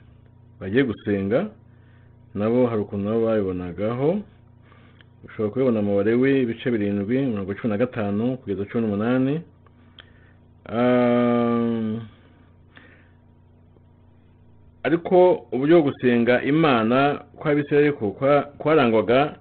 bagiye 0.61 0.83
gusenga 0.85 1.50
nabo 2.35 2.66
hari 2.66 2.81
ukuntu 2.83 3.04
nabo 3.09 3.20
babibonagaho. 3.26 4.20
Ushobora 5.24 5.50
kubibona 5.52 5.83
mu 5.83 5.96
barewi 5.96 6.42
ibice 6.42 6.70
birindwi 6.70 7.18
mirongo 7.26 7.54
cumi 7.54 7.70
na 7.70 7.78
gatanu 7.78 8.37
kugeza 8.37 8.64
cumi 8.64 8.83
n'umunani. 8.87 9.40
Ah, 10.66 12.00
ariko 14.83 15.46
uburyo 15.52 15.81
bwo 15.83 15.90
gusenga 15.90 16.42
imana 16.42 17.20
kwa- 18.12 18.42
kwarangwaga 18.59 19.37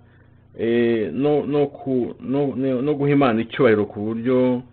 eh, 0.60 1.12
no 1.14 2.94
guha 2.96 3.12
imana 3.12 3.42
icyubahiro 3.42 3.86
ku 3.86 4.00
buryo 4.02 4.64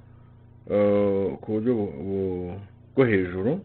eh, 0.70 1.36
ku 1.40 1.52
buryo 1.52 1.72
bu- 1.74 1.92
bu- 2.06 2.54
bwo 2.96 3.04
hejuru 3.04 3.60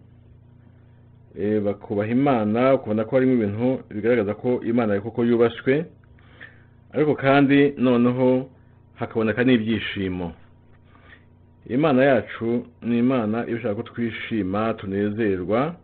Eh, 1.40 1.62
bakubaha 1.62 2.10
imana 2.10 2.74
ukabona 2.74 3.06
ko 3.06 3.16
harimo 3.16 3.34
ibintu 3.38 3.80
bigaragaza 3.94 4.34
ko 4.34 4.60
imana 4.66 5.00
koko 5.02 5.24
yubashywe. 5.24 5.86
Ariko 6.94 7.16
kandi 7.16 7.74
noneho 7.78 8.50
hakaboneka 8.96 9.44
n'ibyishimo. 9.44 10.34
Imana 11.70 12.04
yacu 12.04 12.66
ni 12.82 13.00
imana 13.00 13.48
ishaka 13.48 13.76
ko 13.76 13.84
twishima 13.84 14.74
tunezerwa 14.74 15.76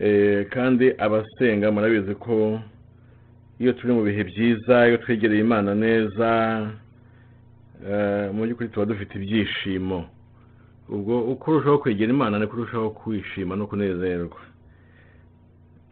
Eh, 0.00 0.48
kandi 0.48 0.94
abasenga 0.98 1.68
murabizi 1.72 2.14
ko 2.14 2.60
iyo 3.60 3.72
turi 3.76 3.92
mu 3.92 4.02
bihe 4.02 4.24
byiza 4.24 4.88
iyo 4.88 4.96
twegereye 4.96 5.40
imana 5.44 5.74
neza 5.76 6.28
eh, 7.88 8.32
mu 8.32 8.44
by'ukuri 8.48 8.68
tuba 8.72 8.86
dufite 8.88 9.12
ibyishimo. 9.20 10.08
Ubwo 10.88 11.20
uko 11.32 11.50
urushaho 11.50 11.78
kwegera 11.78 12.10
imana 12.12 12.38
niko 12.40 12.56
urushaho 12.56 12.90
kwishima 12.90 13.56
no 13.56 13.66
kunezerwa. 13.68 14.40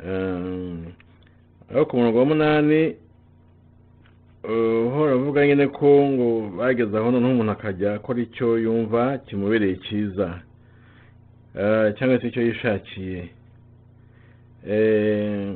Eh, 0.01 0.89
aho 1.75 1.85
ku 1.87 1.97
murongo 2.01 2.19
wa 2.19 2.25
munani 2.33 2.97
uhora 4.45 5.13
avuga 5.13 5.47
nyine 5.47 5.67
ko 5.69 5.87
ngo 6.11 6.29
bageze 6.59 6.95
aho 6.99 7.11
noneho 7.11 7.33
umuntu 7.33 7.53
akajya 7.53 7.95
akora 7.95 8.21
icyo 8.23 8.59
yumva 8.59 9.19
kimubereye 9.27 9.77
cyiza 9.77 10.41
Eh, 11.59 11.95
cyangwa 11.99 12.21
se 12.21 12.29
icyo 12.29 12.43
yishakiye. 12.43 13.29
Eh, 14.69 15.55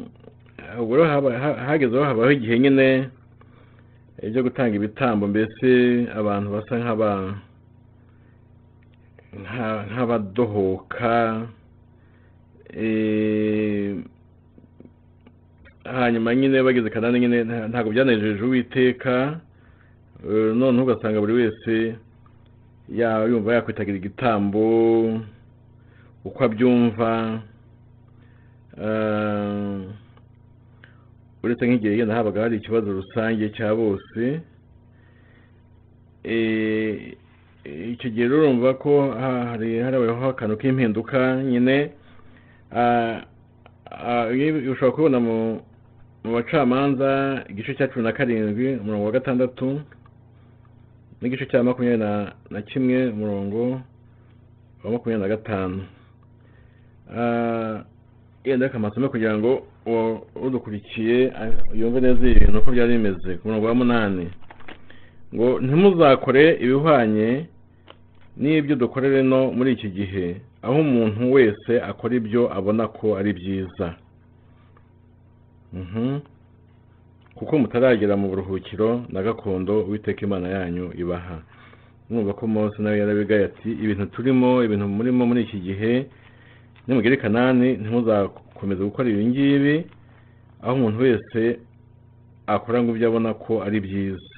ubwo 0.81 0.97
rero 0.97 1.31
hagezeho 1.67 2.05
habaho 2.05 2.31
igihe 2.33 2.59
nyine 2.59 3.09
eh, 4.19 4.31
byo 4.33 4.43
gutanga 4.43 4.75
ibitambo 4.77 5.27
mbese 5.31 5.71
abantu 6.17 6.51
basa 6.51 6.75
nk'aba 6.79 7.11
nka- 9.43 9.85
nk'abadohoka. 9.93 11.47
Eh, 12.75 13.95
hanyuma 15.85 16.35
nyine 16.35 16.63
bageze 16.63 16.91
kanani 16.91 17.21
nyine 17.21 17.45
nta- 17.45 17.69
ntabwo 17.69 17.93
byanejeje 17.93 18.43
uwiteka 18.45 19.41
eh, 20.25 20.55
noneho 20.57 20.85
ugasanga 20.85 21.21
buri 21.21 21.33
wese 21.33 21.97
yumva 23.31 23.55
yakwitagira 23.55 23.97
igitambo 23.99 24.63
uko 26.25 26.39
abyumva 26.45 27.41
eh, 28.83 29.81
uretse 31.43 31.67
nk'igihe 31.67 31.99
yenda 31.99 32.15
habaga 32.15 32.43
hari 32.43 32.57
ikibazo 32.57 32.93
rusange 32.93 33.49
cya 33.51 33.75
bose 33.75 34.41
eh, 36.25 37.17
icyo 37.93 38.11
gihe 38.11 38.27
urumva 38.27 38.75
ko 38.75 39.11
ha- 39.11 39.45
hari 39.51 39.79
harabayeho 39.83 40.29
akantu 40.31 40.57
k'impinduka 40.57 41.43
nyine 41.43 41.91
iyo 44.35 44.73
ushobora 44.73 44.93
kubona 44.97 45.19
mu 45.21 45.61
mu 46.25 46.33
bacamanza 46.33 47.43
igice 47.49 47.75
cya 47.75 47.89
cumi 47.89 48.05
na 48.05 48.13
karindwi 48.13 48.77
umurongo 48.77 49.05
wa 49.05 49.13
gatandatu 49.13 49.81
n'igice 51.21 51.47
cya 51.47 51.63
makumyabiri 51.63 51.99
na- 52.51 52.63
kimwe 52.63 53.09
umurongo 53.11 53.81
wa 54.85 54.91
makumyabiri 54.91 55.23
na 55.23 55.29
gatanu 55.37 55.83
Ah, 57.17 57.85
yenda 58.45 58.67
reka 58.67 58.77
amasomo 58.79 59.09
kugira 59.09 59.37
ngo 59.39 59.67
udukurikiye 60.43 61.33
ah, 61.37 61.51
yumve 61.75 62.01
neza 62.01 62.25
ibintu 62.29 62.59
uko 62.59 62.71
byari 62.73 62.93
bimeze 62.97 63.37
ku 63.37 63.49
murongo 63.49 63.67
wa 63.67 63.75
munani 63.75 64.31
ngo 65.35 65.61
ntimuzakore 65.61 66.57
ibihwanye 66.57 67.47
n'ibyo 68.37 68.77
dukorera 68.77 69.21
ino 69.21 69.53
muri 69.53 69.73
iki 69.77 69.91
gihe 69.91 70.41
aho 70.63 70.81
umuntu 70.81 71.33
wese 71.33 71.83
akora 71.85 72.15
ibyo 72.17 72.49
abona 72.55 72.89
ko 72.89 73.17
ari 73.19 73.33
byiza. 73.37 73.95
Kuko 77.35 77.59
mutaragera 77.59 78.17
mu 78.17 78.29
buruhukiro 78.29 79.05
na 79.09 79.23
gakondo 79.23 79.81
uwiteka 79.85 80.21
imana 80.27 80.49
yanyu 80.49 80.93
ibaha. 80.95 81.43
Mwumva 82.11 82.33
ko 82.33 82.47
mose 82.47 82.77
nawe 82.83 82.99
yarabigaye 82.99 83.45
ati 83.45 83.71
ibintu 83.73 84.07
turimo 84.07 84.65
ibintu 84.65 84.89
murimo 84.89 85.27
muri 85.27 85.43
iki 85.43 85.59
gihe 85.61 86.07
nimugere 86.87 87.17
kanani 87.17 87.69
ntimuzakomeze 87.81 88.83
gukora 88.85 89.09
ibi 89.09 89.25
ngibi 89.27 89.77
aho 90.63 90.75
umuntu 90.77 90.99
wese 91.03 91.59
akora 92.47 92.83
ngo 92.83 92.91
ibyo 92.93 93.09
abona 93.09 93.35
ko 93.35 93.63
ari 93.67 93.81
byiza. 93.81 94.29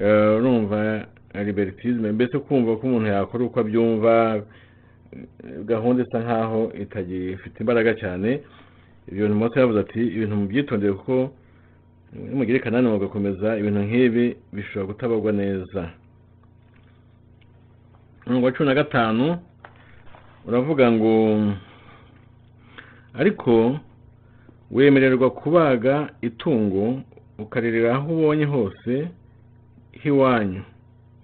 Eh, 0.00 0.36
urumva 0.38 1.06
libertisme 1.46 2.12
mbese 2.12 2.38
kumva 2.38 2.76
ko 2.76 2.86
umuntu 2.86 3.06
yakora 3.08 3.44
uko 3.44 3.60
abyumva 3.60 4.42
eh, 5.14 5.62
gahunda 5.64 6.02
isa 6.02 6.18
nkaho 6.20 6.72
itagifite 6.82 7.56
imbaraga 7.62 7.94
cyane. 7.94 8.40
Ibyo 9.08 9.22
bintu 9.28 9.38
mose 9.38 9.60
yavuze 9.60 9.80
ati 9.80 10.00
ibintu 10.16 10.36
mubyitondere 10.36 10.92
kuko 10.92 11.30
nimugire 12.12 12.58
kanani 12.58 12.88
mugakomeza 12.88 13.58
ibintu 13.58 13.80
nk'ibi 13.86 14.36
bishobora 14.52 14.86
kutabagwa 14.92 15.32
neza. 15.32 15.90
Umurongo 18.26 18.46
wa 18.46 18.52
cumi 18.52 18.68
na 18.68 18.74
gatanu 18.74 19.38
uravuga 20.46 20.92
ngo 20.92 21.12
ariko 23.14 23.78
wemererwa 24.70 25.30
kubaga 25.30 26.10
itungo 26.20 27.02
ukaririra 27.38 27.94
aho 27.94 28.12
ubonye 28.14 28.44
hose 28.44 29.08
h'iwanyu. 30.02 30.62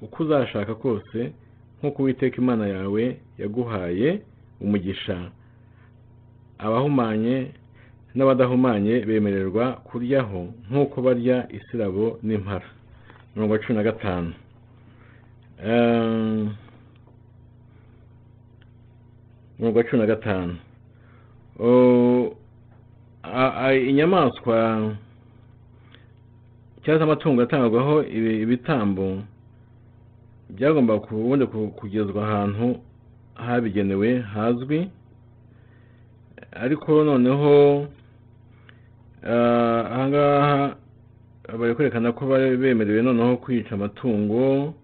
Uko 0.02 0.22
uzashaka 0.22 0.74
kose 0.74 1.32
nk'uko 1.78 2.02
uwiteka 2.02 2.36
imana 2.42 2.66
yawe 2.68 3.16
yaguhaye 3.38 4.20
umugisha 4.60 5.30
abahumanye 6.58 7.50
n'abadahumanye 8.14 9.00
bemererwa 9.06 9.72
kuryaho 9.86 10.48
nk'uko 10.70 11.02
barya 11.02 11.46
isirabo 11.52 12.18
n'impara. 12.22 12.66
Mirongo 13.36 13.58
cumi 13.58 13.76
na 13.78 13.82
gatanu. 13.84 14.32
Ehm, 15.64 16.50
mirongo 19.58 19.82
cumi 19.82 20.00
na 20.02 20.06
gatanu. 20.06 20.54
Inyamaswa 23.88 24.56
cyangwa 26.82 26.98
se 26.98 27.02
amatungo 27.04 27.42
atangwaho 27.42 28.02
ibi- 28.02 28.42
ibitambo 28.42 29.22
byagomba 30.50 30.94
ubundi 30.96 31.46
ku- 31.46 31.68
kugezwa 31.76 32.24
ahantu 32.28 32.80
habigenewe 33.34 34.18
hazwi. 34.20 34.88
Ariko 36.52 37.04
noneho 37.04 37.86
ahangaha 39.24 40.76
bari 41.58 41.74
kwerekana 41.74 42.12
ko 42.12 42.26
bari 42.26 42.56
bemerewe 42.56 43.02
noneho 43.02 43.36
kwica 43.36 43.72
amatungo 43.74 44.74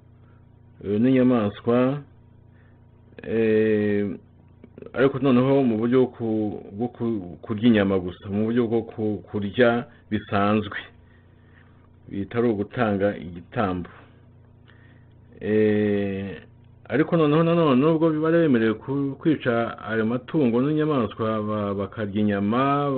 eh, 0.85 1.01
n'inyamaswa 1.01 2.03
eh, 3.23 4.07
ariko 4.93 5.19
noneho 5.19 5.63
mu 5.65 5.77
buryo 5.79 5.99
bwo 6.05 6.07
ku- 6.13 6.63
bwo 6.73 6.89
ku- 6.89 7.39
kurya 7.43 7.67
inyama 7.69 7.99
gusa 7.99 8.29
mu 8.29 8.45
buryo 8.45 8.67
bwo 8.69 8.83
ku- 8.83 9.23
kurya 9.31 9.85
bisanzwe 10.11 10.77
bitari 12.09 12.47
ugutanga 12.49 13.17
igitambo. 13.17 13.91
Eh, 15.41 16.39
ariko 16.89 17.17
noneho 17.17 17.43
nanone 17.43 17.81
nubwo 17.81 18.11
bari 18.21 18.39
bemerewe 18.47 18.75
kwica 19.19 19.79
ayo 19.89 20.07
matungo 20.07 20.61
n'inyamaswa 20.63 21.43
ba- 21.43 21.75
bakarya 21.75 22.21
inyama 22.21 22.91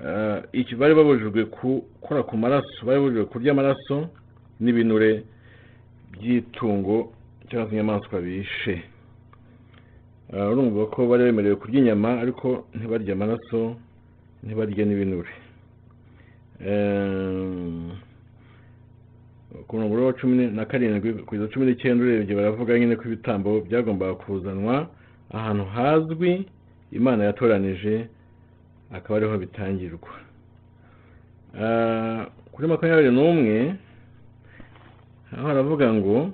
eh, 0.00 0.42
iki 0.52 0.74
bari 0.76 0.94
babujijwe 0.94 1.44
gukora 1.44 2.22
ku 2.22 2.36
maraso 2.36 2.86
bari 2.86 2.98
babujijwe 2.98 3.24
kurya 3.30 3.52
amaraso 3.52 4.08
n'ibinure 4.60 5.22
by'itungo 6.12 7.12
cyangwa 7.48 7.68
se 7.68 7.72
inyamaswa 7.74 8.20
bishe. 8.20 8.82
Eh, 10.32 10.50
urumva 10.50 10.86
ko 10.90 11.06
bari 11.06 11.24
bemerewe 11.24 11.56
kurya 11.56 11.78
inyama 11.80 12.20
ariko 12.20 12.66
ntibarye 12.74 13.12
amaraso 13.12 13.76
ntibarye 14.42 14.84
n'ibinure. 14.84 15.32
Eh, 16.60 17.92
ku 19.66 19.76
murongo 19.76 20.06
wa 20.06 20.12
cumi 20.12 20.46
na 20.50 20.64
karindwi 20.66 21.12
kugeza 21.22 21.48
cumi 21.52 21.66
n'icyenda 21.66 22.04
urebye 22.04 22.34
baravuga 22.36 22.78
nyine 22.78 22.96
ko 22.96 23.04
ibitambo 23.06 23.60
byagombaga 23.60 24.14
kuzanwa 24.14 24.90
ahantu 25.30 25.64
hazwi 25.64 26.46
imana 26.92 27.24
yatoranije 27.24 28.08
akaba 28.96 29.16
ariho 29.18 29.36
bitangirwa. 29.38 30.12
Ah, 31.60 32.26
kuri 32.52 32.68
makumyabiri 32.68 33.10
n'umwe 33.10 33.56
aho 35.34 35.46
haravuga 35.48 35.86
ngo 35.94 36.30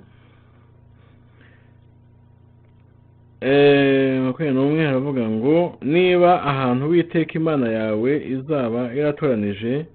Eh, 3.41 4.21
makumyabiri 4.21 4.53
n'umwe 4.57 4.81
haravuga 4.85 5.23
ngo 5.29 5.57
niba 5.81 6.31
ahantu 6.51 6.89
witeka 6.89 7.33
imana 7.41 7.67
yawe 7.79 8.11
izaba 8.35 8.81
yaratoranije 8.97 9.85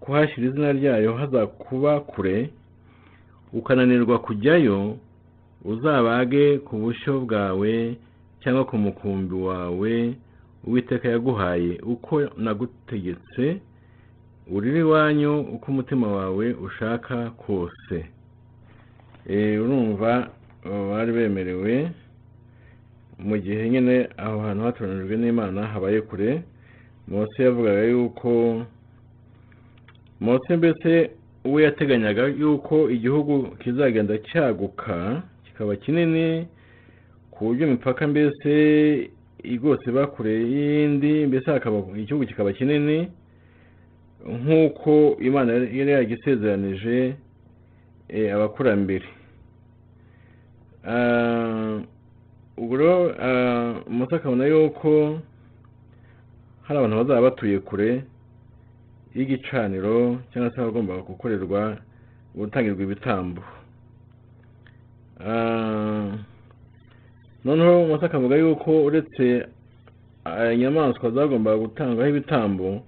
kuhashyira 0.00 0.46
izina 0.48 0.72
ryayo 0.72 1.10
hazakuba 1.20 2.00
kure 2.00 2.50
ukananirwa 3.52 4.18
kujyayo 4.18 4.96
uzabage 5.64 6.58
ku 6.64 6.76
bushyo 6.76 7.20
bwawe 7.24 7.72
cyangwa 8.40 8.64
ku 8.64 8.76
mukumbi 8.84 9.34
wawe 9.48 9.92
uwiteka 10.66 11.08
yaguhaye 11.08 11.78
uko 11.82 12.20
nagutegetse 12.36 13.44
urire 14.52 14.80
iwanyu 14.80 15.40
uko 15.40 15.66
umutima 15.72 16.06
wawe 16.12 16.52
ushaka 16.52 17.30
kose. 17.30 18.04
Eh, 19.28 19.62
urumva 19.62 20.30
abo 20.64 20.90
bari 20.90 21.12
bemerewe 21.12 21.90
mu 23.18 23.36
gihe 23.38 23.70
nyine 23.70 24.08
aho 24.16 24.40
hantu 24.40 24.62
hatoranijwe 24.64 25.16
n'imana 25.16 25.66
habaye 25.66 26.00
kure 26.00 26.42
mose 27.08 27.42
yavugaga 27.42 27.82
yuko 27.84 28.62
mose 30.20 30.56
mbese 30.56 31.10
we 31.44 31.62
yateganyaga 31.62 32.26
yuko 32.26 32.90
igihugu 32.90 33.42
kizagenda 33.56 34.18
cyaguka 34.18 35.22
kikaba 35.44 35.76
kinini 35.76 36.46
ku 37.30 37.44
buryo 37.44 37.66
imipaka 37.66 38.06
mbese 38.08 38.52
rwose 39.44 39.90
bakure 39.92 40.32
y'indi 40.52 41.26
mbese 41.26 41.50
hakaba 41.50 41.78
igihugu 41.98 42.26
kikaba 42.26 42.52
kinini 42.52 43.08
nk'uko 44.26 45.16
imana 45.20 45.52
yari 45.52 45.90
yagisezeranije 45.92 47.14
eh, 48.08 48.34
abakurambere. 48.34 49.04
Ah, 50.86 51.80
ubwo 52.56 52.76
rero 52.76 53.14
ah, 53.20 53.74
mose 53.88 54.14
akabona 54.16 54.46
yuko 54.46 55.20
hari 56.62 56.78
abantu 56.78 56.96
bazaba 56.96 57.20
batuye 57.30 57.58
kure 57.60 58.04
y'igicaniro 59.14 60.20
cyangwa 60.32 60.50
se 60.52 60.60
abagomba 60.60 60.96
gukorerwa 61.04 61.76
gutangirwa 62.34 62.82
ibitambo. 62.82 63.42
Ah, 65.20 66.16
noneho 67.44 67.86
mose 67.86 68.04
akavuga 68.06 68.36
yuko 68.36 68.84
uretse 68.84 69.46
ah, 70.24 70.52
inyamaswa 70.52 71.10
zagombaga 71.10 71.56
gutangwaho 71.56 72.10
ibitambo 72.10 72.82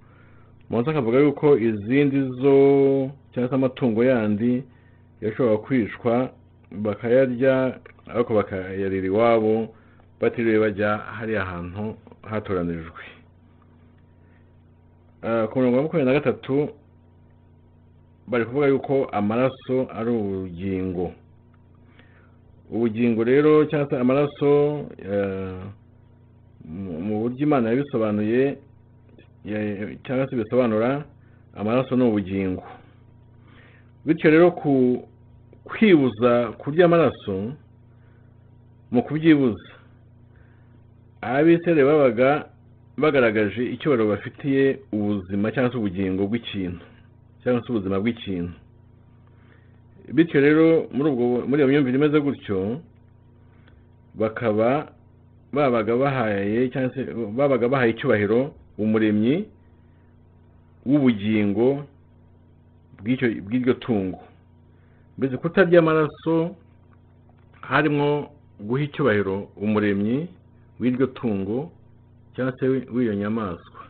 mose 0.70 0.90
akavuga 0.90 1.18
yuko 1.18 1.58
izindi 1.58 2.20
zo 2.40 2.56
cyangwa 3.32 3.48
se 3.50 3.54
amatungo 3.54 4.04
yandi 4.04 4.62
yashobora 5.20 5.56
kwicwa 5.58 6.30
bakayarya 6.70 7.78
ariko 8.14 8.34
bakayarira 8.34 9.06
iwabo 9.06 9.74
batiriwe 10.20 10.58
bajya 10.58 10.96
hariya 10.98 11.44
hantu 11.44 11.94
hatoranijwe. 12.22 13.02
Ah, 15.22 15.46
ku 15.48 15.58
murongo 15.58 15.76
wa 15.76 15.82
makumyabiri 15.82 16.14
na 16.14 16.20
gatatu 16.20 16.68
bari 18.28 18.44
kuvuga 18.44 18.66
yuko 18.66 19.04
amaraso 19.12 19.86
ari 19.94 20.10
ubugingo 20.10 21.12
ubugingo 22.70 23.24
rero 23.24 23.64
cyangwa 23.64 23.90
se 23.90 23.96
amaraso 23.98 24.50
eh, 24.98 25.60
mu- 26.64 27.20
buryo 27.22 27.46
imana 27.46 27.68
yabisobanuye 27.70 28.58
ya- 29.44 29.94
cyangwa 30.04 30.26
se 30.28 30.36
bisobanura 30.36 31.04
amaraso 31.54 31.96
ni 31.96 32.04
ubugingo. 32.04 32.62
Bityo 34.06 34.30
rero 34.30 34.50
ku 34.50 35.02
kwibuza 35.64 36.52
kurya 36.58 36.84
amaraso 36.86 37.52
mu 38.90 39.02
kubyibuza. 39.02 39.70
Abisere 41.20 41.84
babaga 41.84 42.46
bagaragaje 42.98 43.62
icyubahiro 43.74 44.08
bafitiye 44.08 44.78
ubuzima 44.92 45.50
cyangwa 45.52 45.72
se 45.72 45.78
ubugingo 45.78 46.26
bw'ikintu 46.26 46.84
cyangwa 47.42 47.62
se 47.62 47.68
ubuzima 47.72 47.98
bw'ikintu. 48.00 48.52
Bityo 50.12 50.40
rero 50.40 50.88
muri 50.92 51.10
ubwo 51.10 51.24
muri 51.48 51.62
iyo 51.62 51.68
myumvire 51.68 51.96
imeze 51.98 52.20
gutyo 52.20 52.80
bakaba 54.14 54.92
babaga 55.52 55.96
bahaye 55.96 56.68
cyangwa 56.70 56.94
se 56.94 57.00
babaga 57.36 57.68
bahaye 57.68 57.90
icyubahiro 57.92 58.54
umuremyi 58.78 59.44
w'ubugingo 60.86 61.84
bw'icyo 63.02 63.26
bw'iryo 63.46 63.74
tungo. 63.74 64.20
Mbese 65.18 65.36
kutarya 65.36 65.78
amaraso 65.80 66.54
harimo 67.60 68.30
guha 68.60 68.82
icyubahiro 68.86 69.48
umuremyi 69.56 70.28
w'iryo 70.80 71.06
tungo 71.06 71.70
cyangwa 72.34 72.52
se 72.58 72.64
w'iyo 72.68 73.14
nyamaswa. 73.14 73.80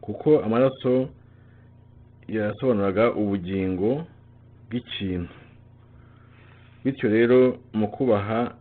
Kuko 0.00 0.40
amaraso 0.40 1.08
yasobanuraga 2.28 3.12
ubugingo 3.12 4.06
bw'ikintu. 4.70 5.32
Bityo 6.84 7.08
rero 7.08 7.58
mu 7.72 7.88
kubaha 7.88 8.54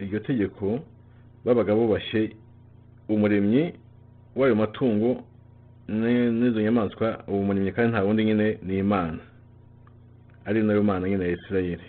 iryo 0.00 0.18
tegeko 0.20 0.80
babaga 1.44 1.74
bubashye 1.74 2.36
umuremyi 3.08 3.72
w'ayo 4.36 4.54
matungo 4.54 5.24
ni- 5.88 6.30
n'izo 6.30 6.60
nyamaswa 6.62 7.24
uwo 7.28 7.42
muremyi 7.44 7.72
kandi 7.72 7.90
nta 7.92 8.02
wundi 8.04 8.24
nyine 8.24 8.58
ni 8.62 8.78
imana. 8.78 9.18
Ari 10.44 10.62
na 10.62 10.72
yo 10.72 10.82
mana 10.82 11.08
nyine 11.08 11.24
ya 11.24 11.32
isirayeli. 11.36 11.88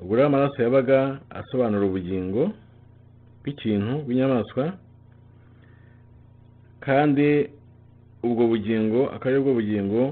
Ubwo 0.00 0.16
rero 0.16 0.26
amaraso 0.26 0.62
yabaga 0.62 1.20
asobanura 1.30 1.86
ubugingo 1.86 2.52
bw'ikintu 3.42 4.02
bw'inyamaswa 4.04 4.76
kandi 6.80 7.50
ubwo 8.22 8.46
bugingo 8.46 9.10
akaba 9.10 9.30
ari 9.30 9.40
bwo 9.42 9.52
bugingo 9.54 10.02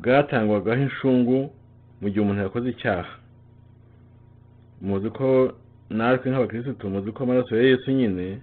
bwatangwagaho 0.00 0.82
inshungu 0.82 1.36
mu 2.00 2.06
gihe 2.10 2.20
umuntu 2.20 2.42
yakoze 2.42 2.68
icyaha 2.70 3.14
muzi 4.82 5.08
ko 5.10 5.28
natwe 5.90 6.30
nk'abakirisitu 6.30 6.84
muzi 6.90 7.12
ko 7.12 7.22
amaraso 7.24 7.56
ya 7.56 7.62
yesu 7.62 7.90
nyine 7.92 8.38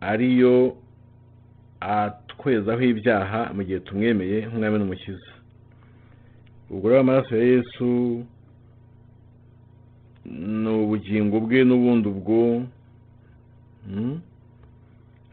ariyo 0.00 0.76
atwezaho 1.80 2.82
ibyaha 2.82 3.40
mu 3.54 3.62
gihe 3.64 3.80
tumwemeye 3.80 4.46
nk'umwami 4.46 4.78
n'umukiza 4.78 5.30
ubwo 6.70 6.86
rero 6.88 7.00
amaraso 7.00 7.32
ya 7.36 7.44
yesu 7.44 7.88
ni 10.62 10.68
ubugingo 10.68 11.40
bwe 11.40 11.64
n'ubundi 11.64 12.06
ubwo 12.12 12.62
mm? 13.88 14.20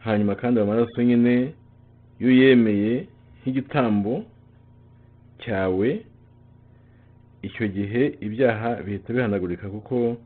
hanyuma 0.05 0.35
kandi 0.35 0.59
ayo 0.59 0.67
maraso 0.67 1.03
nyine 1.03 1.53
iyo 2.19 2.29
uyemeye 2.31 3.07
nk'igitambo 3.43 4.23
cyawe 5.47 5.89
icyo 7.41 7.67
gihe 7.71 8.17
ibyaha 8.19 8.75
bihita 8.83 9.13
bihanagurika 9.15 9.69
kuko 9.71 10.17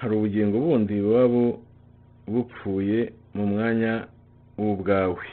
hari 0.00 0.14
ubugingo 0.16 0.56
bundi 0.60 0.96
buba 1.04 1.28
bu- 1.28 1.58
bupfuye 2.26 3.12
mu 3.34 3.44
mwanya 3.46 4.08
w'ubwawe. 4.58 5.26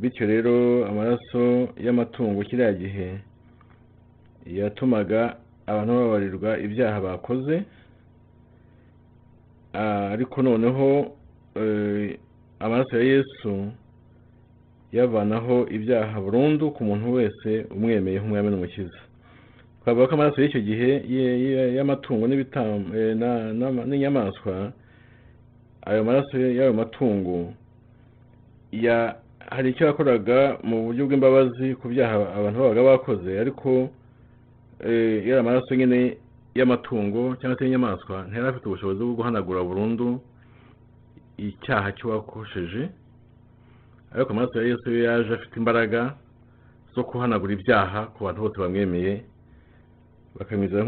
Bityo 0.00 0.26
rero 0.26 0.84
amaraso 0.88 1.68
y'amatungo 1.80 2.42
kiriya 2.44 2.72
gihe 2.72 3.08
yatumaga 4.46 5.36
abantu 5.66 5.92
babarirwa 5.94 6.50
ibyaha 6.58 7.00
bakoze 7.00 7.64
Ah, 9.72 10.10
ariko 10.10 10.42
noneho 10.42 11.14
eh, 11.54 12.18
amaraso 12.60 12.96
ya 12.98 13.04
yesu 13.04 13.70
yavanaho 14.92 15.66
ibyaha 15.70 16.20
burundu 16.20 16.70
ku 16.74 16.84
muntu 16.84 17.06
wese 17.16 17.50
umwemeye 17.74 18.18
nk'umwami 18.18 18.48
n'umukiza. 18.50 19.00
Twavuga 19.80 20.06
ko 20.08 20.14
amaraso 20.14 20.38
y'icyo 20.42 20.60
gihe 20.60 20.90
y'amatungo 21.76 22.24
eh, 22.28 23.14
n'inyamaswa 23.88 24.72
ayo 25.88 26.04
maraso 26.04 26.34
y'ayo 26.38 26.72
matungo 26.72 27.52
hari 29.50 29.70
icyo 29.70 29.86
yakoraga 29.86 30.58
mu 30.62 30.76
buryo 30.86 31.06
bw'imbabazi 31.06 31.74
ku 31.80 31.88
byaha 31.88 32.16
abantu 32.38 32.58
babaga 32.60 32.82
bakoze 32.82 33.30
ariko 33.40 33.90
eh, 34.84 35.26
yari 35.26 35.40
amaraso 35.40 35.74
nyine 35.74 36.16
y'amatungo 36.54 37.34
cyangwa 37.40 37.58
se 37.58 37.64
y'inyamaswa 37.64 38.16
ntiyari 38.28 38.48
afite 38.48 38.66
ubushobozi 38.66 39.00
bwo 39.02 39.14
guhanagura 39.18 39.64
burundu 39.64 40.20
icyaha 41.38 41.88
cy'uwakosheje 41.96 42.82
ariko 44.14 44.30
amaraso 44.32 44.58
ya 44.62 44.68
yesu 44.68 44.90
yo 44.90 45.00
yaje 45.04 45.34
afite 45.34 45.54
imbaraga 45.56 46.14
zo 46.94 47.02
guhanagura 47.02 47.52
ibyaha 47.54 48.00
ku 48.14 48.24
bantu 48.24 48.40
bose 48.42 48.56
bamwemeye 48.60 49.22
bakamwizera 50.38 50.82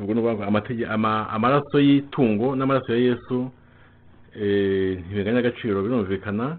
ukuvuga 0.00 0.32
ngo 0.34 0.44
amatege- 0.44 0.88
ama- 0.88 1.28
amaraso 1.30 1.76
y'itungo 1.80 2.56
n'amaraso 2.56 2.92
ya 2.92 2.98
yesu 2.98 3.50
eh, 4.36 5.00
ntibinganya 5.06 5.38
agaciro 5.38 5.82
birumvikana. 5.82 6.58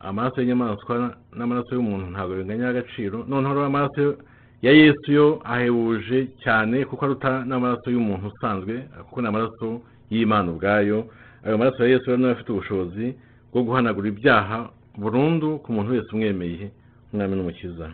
Amaraso 0.00 0.40
y'inyamaswa 0.42 1.14
n'amaraso 1.34 1.74
y'umuntu 1.74 2.10
ntabwo 2.10 2.34
binganya 2.38 2.68
agaciro. 2.74 3.22
Noneho 3.28 3.54
rero 3.54 3.66
amaraso 3.66 4.18
ya 4.62 4.72
yesu 4.72 5.08
yo 5.12 5.26
ahebuje 5.44 6.26
cyane 6.42 6.84
kuko 6.84 7.04
aruta 7.06 7.44
n'amaraso 7.46 7.90
y'umuntu 7.90 8.30
usanzwe 8.34 8.74
kuko 9.06 9.20
ni 9.22 9.28
amaraso 9.28 9.66
y'imana 10.10 10.50
ubwayo. 10.50 11.06
Ayo 11.44 11.58
maraso 11.58 11.82
ya 11.84 11.90
yesu 11.90 12.06
rero 12.06 12.16
niyo 12.16 12.30
afite 12.30 12.52
ubushobozi 12.52 13.14
bwo 13.52 13.62
guhanagura 13.62 14.08
ibyaha 14.08 14.70
burundu 14.98 15.58
ku 15.58 15.72
muntu 15.72 15.92
wese 15.92 16.08
umwemeye 16.12 16.70
umwami 17.12 17.36
n'umukiza. 17.36 17.90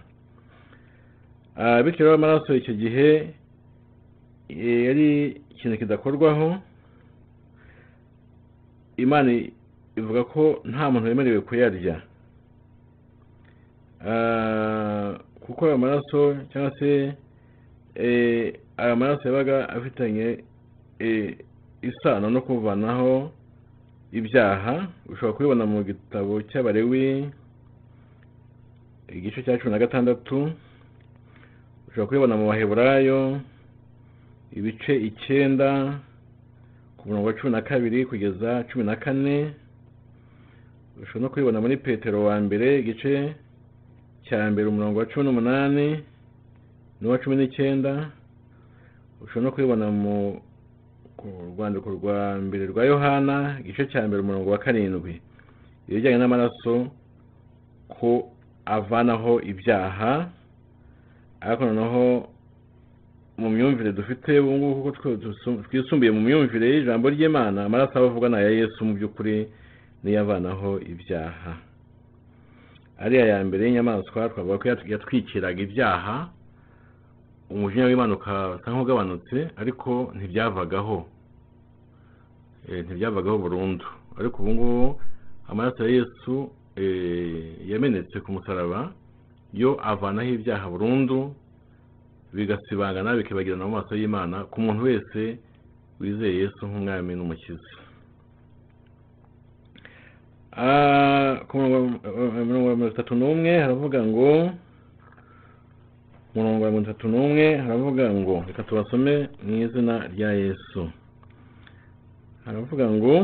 Ah, 1.56 1.82
bityo 1.82 2.04
rero 2.04 2.14
amaraso 2.14 2.54
icyo 2.54 2.74
gihe 2.74 3.34
eh, 4.48 4.84
yari 4.86 5.40
ikintu 5.50 5.78
kidakorwaho. 5.78 6.56
Imana 8.96 9.30
ivuga 9.96 10.24
ko 10.24 10.62
nta 10.64 10.90
muntu 10.90 11.08
wemerewe 11.08 11.40
kuyarya. 11.40 12.02
Ah, 14.06 15.18
kuko 15.40 15.66
ayo 15.66 15.78
maraso 15.78 16.36
cyangwa 16.52 16.70
se 16.78 17.14
eh, 17.94 18.54
ayo 18.76 18.96
maraso 18.96 19.22
yabaga 19.28 19.68
afitanye 19.68 20.44
eh, 20.98 21.38
isano 21.82 22.30
no 22.30 22.40
kuvanaho 22.40 23.30
ibyaha 24.12 24.88
ushobora 25.08 25.32
kubibona 25.36 25.64
mu 25.66 25.84
gitabo 25.84 26.42
cy'abarewi 26.48 27.28
igice 29.12 29.42
cya 29.44 29.58
cumi 29.58 29.72
na 29.72 29.78
gatandatu 29.78 30.52
ushobora 31.88 32.06
kubibona 32.08 32.34
mu 32.36 32.48
baheburayo 32.48 33.40
ibice 34.56 34.92
icyenda 35.08 36.00
ku 36.96 37.08
murongo 37.08 37.26
wa 37.28 37.34
cumi 37.36 37.52
na 37.52 37.62
kabiri 37.62 38.06
kugeza 38.08 38.64
cumi 38.72 38.84
na 38.84 38.96
kane 38.96 39.52
ushobora 41.02 41.22
no 41.22 41.28
kubibona 41.30 41.60
muri 41.60 41.76
petero 41.76 42.24
wa 42.24 42.40
mbere 42.40 42.80
igice 42.80 43.34
cya 44.24 44.50
mbere 44.50 44.68
umurongo 44.68 44.98
wa 44.98 45.06
cumi 45.06 45.24
n'umunani 45.24 45.88
n'uwa 47.00 47.18
cumi 47.20 47.36
n'icyenda 47.36 48.08
ushobora 49.20 49.44
no 49.44 49.52
kubibona 49.52 49.86
mu 49.92 50.16
ku 51.18 51.26
rwandiko 51.52 51.90
rwa 51.98 52.38
mbere 52.38 52.66
rwa 52.70 52.84
yohana 52.86 53.58
igice 53.60 53.86
cya 53.90 54.06
mbere 54.06 54.22
umurongo 54.22 54.50
wa 54.50 54.58
karindwi. 54.58 55.20
Ibijyanye 55.88 56.18
n'amaraso 56.18 56.86
ko 57.88 58.30
avanaho 58.66 59.40
ibyaha 59.42 60.28
ariko 61.40 61.62
noneho 61.64 62.28
mu 63.38 63.48
myumvire 63.50 63.92
dufite 63.92 64.38
ubu 64.38 64.52
ngubu 64.58 64.92
kuko 64.92 65.16
twisumbuye 65.66 66.10
mu 66.10 66.20
myumvire 66.20 66.66
y'ijambo 66.70 67.08
ry'imana 67.10 67.64
amaraso 67.66 67.94
aba 67.98 68.06
avuga 68.10 68.28
ni 68.28 68.36
aya 68.36 68.50
yesu 68.50 68.84
mu 68.84 68.94
by'ukuri 68.94 69.46
niyo 70.04 70.20
avanaho 70.20 70.78
ibyaha. 70.92 71.52
Ariya 72.98 73.26
ya 73.26 73.38
mbere 73.46 73.64
y'inyamaswa 73.66 74.28
twavuga 74.30 74.58
ko 74.58 74.64
yat- 74.68 74.86
yatwikiraga 74.90 75.60
ibyaha 75.62 76.28
umujinya 77.50 77.86
w'imana 77.88 78.14
ukasa 78.14 78.68
nk'ugabanutse 78.70 79.50
ariko 79.56 80.12
ntibyavagaho 80.16 81.06
Eh, 82.68 82.84
ntibyavagaho 82.84 83.38
burundu 83.38 83.84
ariko 84.20 84.36
ubu 84.42 84.50
ngubu 84.54 85.00
amaraso 85.48 85.84
ya 85.88 85.90
yesu 85.98 86.50
eh, 86.76 87.64
yamenetse 87.70 88.20
ku 88.20 88.32
musaraba 88.32 88.92
yo 89.54 89.80
avanaho 89.80 90.28
ibyaha 90.36 90.68
burundu 90.68 91.32
bigasibangana 92.36 93.16
bikibagirana 93.16 93.64
mu 93.64 93.80
maso 93.80 93.96
y'imana 93.96 94.44
ku 94.52 94.60
muntu 94.60 94.84
wese 94.84 95.38
wizeye 96.00 96.44
yesu 96.44 96.60
nk'umwami 96.68 97.12
n'umukiza 97.16 97.72
Ah, 100.52 101.40
ku 101.48 101.56
murongo 101.56 101.96
wa 102.12 102.44
mirongo 102.76 102.88
itatu 102.88 103.14
n'umwe 103.14 103.52
haravuga 103.62 104.02
ngo 104.02 104.50
umurongo 106.38 106.64
wa 106.64 106.70
mirongo 106.70 106.86
itatu 106.90 107.08
n'umwe 107.10 107.46
haravuga 107.58 108.04
ngo 108.14 108.44
reka 108.46 108.62
tubasome 108.62 109.28
mu 109.42 109.54
izina 109.66 110.06
rya 110.14 110.30
yesu. 110.32 110.80
Haravuga 112.44 112.86
ngo 112.90 113.14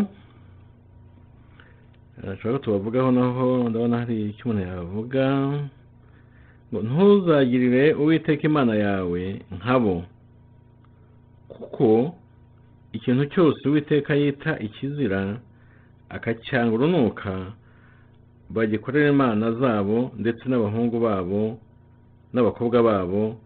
ashobora 2.32 2.58
ko 2.58 2.64
tubavugaho 2.64 3.10
naho 3.12 3.46
ndabona 3.70 3.98
hari 4.02 4.30
icyo 4.30 4.44
umuntu 4.50 4.62
yavuga 4.66 5.24
ngo 6.70 6.78
ntuzagirire 6.82 7.84
uwiteka 7.94 8.42
imana 8.50 8.74
yawe 8.74 9.22
nkabo 9.56 10.02
kuko 11.48 12.14
ikintu 12.92 13.24
cyose 13.32 13.62
uwiteka 13.68 14.14
yita 14.14 14.58
ikizira 14.66 15.38
akacyanga 16.08 16.74
urunuka 16.74 17.32
bagikorera 18.50 19.08
imana 19.10 19.52
zabo 19.52 20.10
ndetse 20.18 20.42
n'abahungu 20.48 20.96
babo 21.00 21.58
n'abakobwa 22.34 22.82
babo 22.82 23.36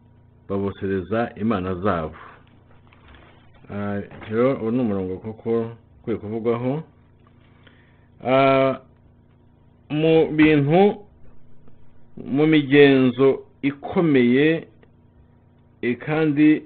babosereza 0.49 1.30
imana 1.36 1.74
zabo. 1.74 2.14
Ah, 3.70 4.01
rero 4.30 4.55
ubu 4.57 4.70
ni 4.70 4.80
umurongo 4.80 5.16
koko 5.18 5.70
ukwiye 6.01 6.18
kuvugwaho. 6.18 6.82
Ah, 8.24 8.80
mu 9.91 10.28
bintu 10.36 11.05
mu 12.24 12.47
migenzo 12.47 13.45
ikomeye 13.62 14.66
eh, 15.82 15.97
kandi 15.99 16.62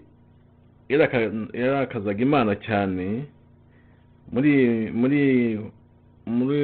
yarakazaga 1.54 2.22
imana 2.22 2.54
cyane 2.56 3.26
muri 4.32 4.90
muri 4.94 5.22
muri 6.26 6.56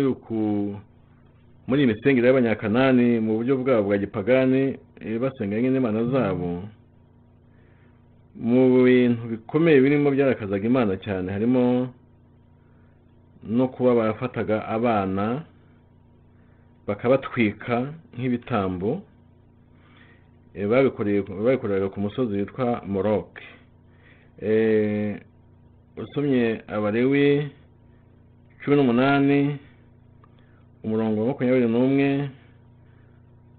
iyi 1.82 1.86
misengere 1.92 2.26
y'abanyakanani 2.26 3.20
mu 3.20 3.36
buryo 3.36 3.56
bwabo 3.60 3.82
bwa 3.88 3.98
gipagani 3.98 4.78
eh, 5.00 5.18
basenga 5.20 5.60
nyine 5.60 5.76
imana 5.78 6.04
zabo. 6.12 6.68
Mu 8.38 8.84
bintu 8.84 9.22
bikomeye 9.28 9.80
birimo 9.80 10.10
byarakazaga 10.10 10.66
imana 10.66 10.96
cyane 11.04 11.32
harimo 11.32 11.92
no 13.42 13.66
kuba 13.68 13.94
barafataga 13.94 14.66
abana 14.68 15.44
bakabatwika 16.86 17.92
nk'ibitambo 18.16 19.02
Eh, 20.54 20.66
babikoreraga 20.66 21.88
ku 21.92 22.00
musozi 22.00 22.34
witwa 22.36 22.82
moroke 22.86 23.44
Eh, 24.42 25.20
usomye 25.96 26.62
abalewi 26.66 27.50
cumi 28.64 28.76
n'umunani 28.76 29.58
umurongo 30.84 31.20
wa 31.20 31.26
makumyabiri 31.28 31.68
n'umwe 31.68 32.30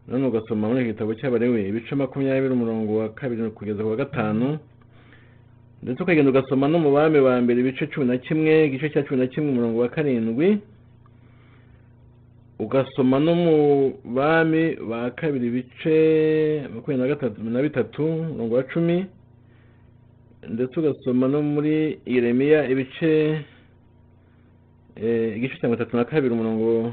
none 0.10 0.26
ugasoma 0.28 0.68
muri 0.68 0.82
iki 0.82 0.92
gitabo 0.94 1.14
cy'abalewi 1.14 1.70
ibice 1.70 1.96
makumyabiri 1.96 2.54
umurongo 2.54 2.98
wa 2.98 3.10
kabiri 3.14 3.50
kugeza 3.54 3.84
ku 3.84 3.90
wa 3.90 3.96
gatanu 3.96 4.58
ndetse 5.84 6.04
ukagenda 6.04 6.30
ugasoma 6.32 6.68
no 6.68 6.80
mu 6.80 6.92
bami 6.92 7.20
ba 7.22 7.38
mbere 7.42 7.60
ibice 7.62 7.88
cumi 7.88 8.06
na 8.08 8.18
kimwe 8.18 8.66
igice 8.68 8.90
cya 8.90 9.04
cumi 9.06 9.20
na 9.20 9.28
kimwe 9.28 9.50
umurongo 9.52 9.80
wa 9.80 9.90
karindwi 9.90 10.58
ugasoma 12.60 13.20
no 13.20 13.36
mu 13.36 13.56
bami 14.04 14.76
ba 14.90 15.12
kabiri 15.16 15.48
ibice 15.48 15.96
makumyabiri 16.74 16.98
na 17.02 17.08
gatatu 17.16 17.44
na 17.44 17.62
bitatu 17.62 18.04
umurongo 18.06 18.56
wa 18.56 18.64
cumi 18.64 19.06
ndetse 20.50 20.74
ugasoma 20.80 21.28
no 21.28 21.42
muri 21.42 22.00
yeremiya 22.06 22.68
ibice 22.70 23.46
eh, 25.00 25.38
igice 25.38 25.56
cya 25.62 25.68
mirongo 25.68 25.84
itatu 25.84 25.98
na 25.98 26.04
kabiri 26.06 26.34
umurongo 26.34 26.92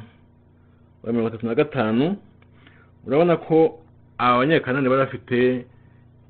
wa 1.03 1.13
mirongo 1.13 1.29
itatu 1.29 1.47
na 1.47 1.55
gatanu 1.55 2.17
urabona 3.07 3.37
ko 3.37 3.79
aba 4.19 4.39
banyekanani 4.39 4.89
bari 4.89 5.03
bafite 5.07 5.67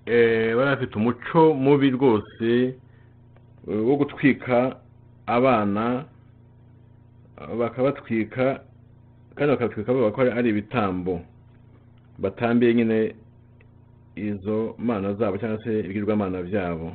eh, 0.07 0.57
bari 0.57 0.69
bafite 0.77 0.95
umuco 0.97 1.55
mubi 1.55 1.91
rwose 1.91 2.51
eh, 3.69 3.81
wo 3.89 3.97
gutwika 3.97 4.77
abana 5.27 6.05
bakabatwika 7.59 8.61
kandi 9.35 9.51
bakabatwika 9.53 9.93
bavuga 9.93 10.11
ko 10.15 10.21
ari 10.21 10.49
ibitambo. 10.51 11.21
Batambiye 12.19 12.75
nyine 12.75 13.15
izo 14.17 14.75
mana 14.79 15.15
zabo 15.15 15.39
cyangwa 15.39 15.65
se 15.65 15.81
ibigirwamana 15.81 16.43
byabo. 16.43 16.93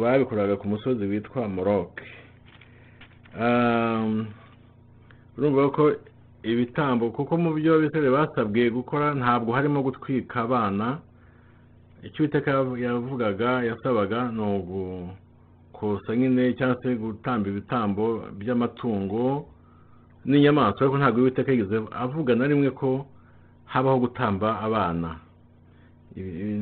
Babikoraga 0.00 0.56
ku 0.56 0.68
musozi 0.68 1.04
witwa 1.04 1.48
moroke 1.48 2.04
Um, 3.32 4.26
urumva 5.38 5.70
ko 5.72 5.92
ibitambo 6.42 7.10
kuko 7.10 7.36
mu 7.38 7.50
byo 7.54 7.74
abisirayeli 7.78 8.10
basabwe 8.16 8.70
gukora 8.70 9.14
ntabwo 9.14 9.50
harimo 9.54 9.82
gutwika 9.82 10.42
abana. 10.42 10.98
Icyo 12.02 12.18
Uwiteka 12.26 12.50
yavugaga 12.84 13.50
yasabaga 13.62 14.18
ni 14.34 14.42
ugukosa 14.42 16.16
nyine 16.16 16.52
cyangwa 16.58 16.82
se 16.82 16.88
gutamba 16.98 17.46
ibitambo 17.48 18.04
by'amatungo 18.38 19.46
n'inyamaswa 20.26 20.80
ariko 20.82 20.98
ntabwo 20.98 21.18
Uwiteka 21.22 21.50
yigeze 21.54 21.76
avuga 22.04 22.34
na 22.34 22.46
rimwe 22.50 22.70
ko 22.74 23.06
habaho 23.70 23.98
gutamba 24.10 24.58
abana. 24.66 25.10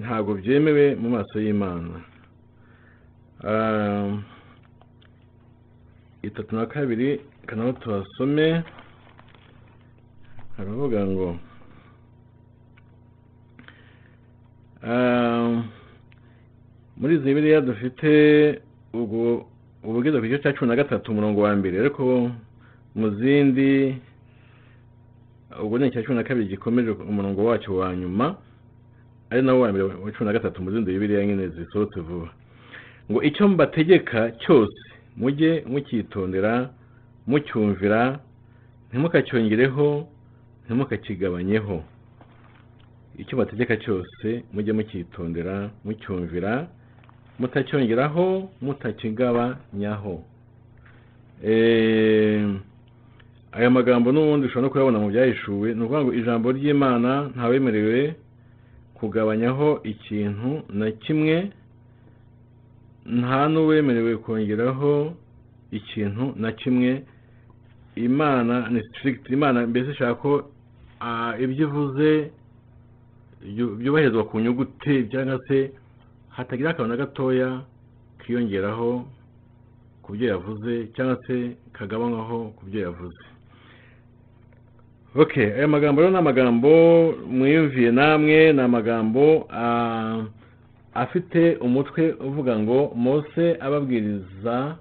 Ntabwo 0.04 0.34
byemewe 0.36 0.94
mu 1.00 1.08
maso 1.16 1.40
y'imana. 1.40 1.96
Um, 3.42 4.22
itatu 6.22 6.52
na 6.56 6.66
kabiri 6.66 7.20
kanaho 7.46 7.72
tuhasome. 7.72 8.62
Haravuga 10.60 11.06
ngo 11.06 11.36
um, 14.84 15.64
muri 16.96 17.14
izi 17.14 17.34
biriya 17.34 17.60
dufite 17.60 18.10
ubugeze 19.84 20.20
ku 20.20 20.26
gice 20.26 20.42
cya 20.42 20.52
cumi 20.52 20.68
na 20.68 20.76
gatatu 20.76 21.12
umurongo 21.12 21.40
wa 21.40 21.56
mbere. 21.56 21.80
Ariko 21.80 22.30
mu 22.94 23.08
zindi 23.16 23.96
ubwo 25.62 25.78
ni 25.78 25.86
icya 25.88 26.02
cumi 26.04 26.16
na 26.16 26.24
kabiri 26.24 26.46
gikomeje 26.52 26.90
umurongo 26.90 27.44
wacyo 27.44 27.76
wa 27.76 27.96
nyuma 27.96 28.36
ari 29.30 29.42
nawo 29.42 29.60
wa 29.60 29.68
mbere 29.72 29.84
wa 29.84 30.12
cumi 30.12 30.26
na 30.26 30.32
gatatu 30.32 30.62
mu 30.62 30.70
zindi 30.70 30.92
bibiriya 30.92 31.26
nyine 31.26 31.48
zisohotse 31.48 32.00
vuba. 32.00 32.28
Ngo 33.10 33.22
icyo 33.22 33.48
mbategeka 33.48 34.30
cyose 34.30 34.76
mujye 35.16 35.64
mucyitondera 35.66 36.70
mucyumvira 37.26 38.20
ntimukacyongereho 38.90 40.08
ntimukakigabanyeho. 40.70 41.82
Icyo 43.18 43.34
bategeka 43.38 43.76
cyose 43.76 44.26
mujye 44.54 44.72
mucyitondera 44.72 45.70
mucyumvira 45.84 46.52
mutacyongeraho 47.38 48.48
mutakigabanyaho. 48.62 50.14
Aya 53.52 53.70
magambo 53.70 54.12
n'ubundi 54.12 54.46
ushobora 54.46 54.62
no 54.62 54.70
kuyabona 54.70 54.98
mu 55.02 55.08
byahishuwe 55.10 55.74
ni 55.74 55.82
ukuvuga 55.82 56.02
ngo 56.06 56.12
ijambo 56.14 56.46
ry'imana 56.54 57.10
ntawemerewe 57.34 58.14
kugabanyaho 58.94 59.82
ikintu 59.82 60.62
na 60.70 60.90
kimwe 61.02 61.50
nta 63.18 63.48
n'uwemerewe 63.50 64.16
kongeraho 64.22 65.14
ikintu 65.74 66.34
na 66.38 66.52
kimwe. 66.52 67.02
Imana 67.96 68.70
ni 68.70 68.80
strict 68.86 69.30
imana 69.30 69.66
mbese 69.66 69.90
ishaka 69.90 70.14
ko 70.14 70.49
ibyo 71.40 71.66
ivuze 71.68 72.30
byu- 73.44 73.74
byubahirizwa 73.80 74.24
ku 74.28 74.40
nyuguti 74.40 75.08
cyangwa 75.10 75.38
se 75.48 75.72
hatagira 76.28 76.70
akantu 76.70 76.90
na 76.90 76.96
gatoya 76.96 77.48
kiyongeraho 78.20 79.04
ku 80.02 80.12
byo 80.12 80.26
yavuze 80.36 80.72
cyangwa 80.94 81.16
se 81.26 81.56
kagabanywaho 81.72 82.38
ku 82.56 82.62
byo 82.68 82.80
yavuze. 82.86 83.22
Ok 85.14 85.34
aya 85.56 85.66
magambo 85.68 86.00
rero 86.00 86.12
ni 86.12 86.18
amagambo 86.18 86.70
mwiyumviye 87.26 87.90
namwe 87.90 88.52
ni 88.52 88.60
amagambo 88.62 89.48
afite 90.94 91.56
umutwe 91.58 92.12
uvuga 92.20 92.58
ngo 92.58 92.92
mose 92.94 93.56
ababwiriza 93.60 94.76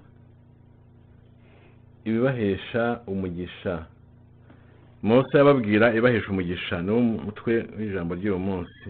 ibibahesha 2.04 3.00
umugisha. 3.06 3.86
Mose 5.02 5.40
ababwira 5.40 5.94
ibahesha 5.94 6.28
umugisha 6.30 6.82
niwo 6.82 7.00
mutwe 7.00 7.52
w'ijambo 7.78 8.14
ry'uwo 8.14 8.38
munsi. 8.38 8.88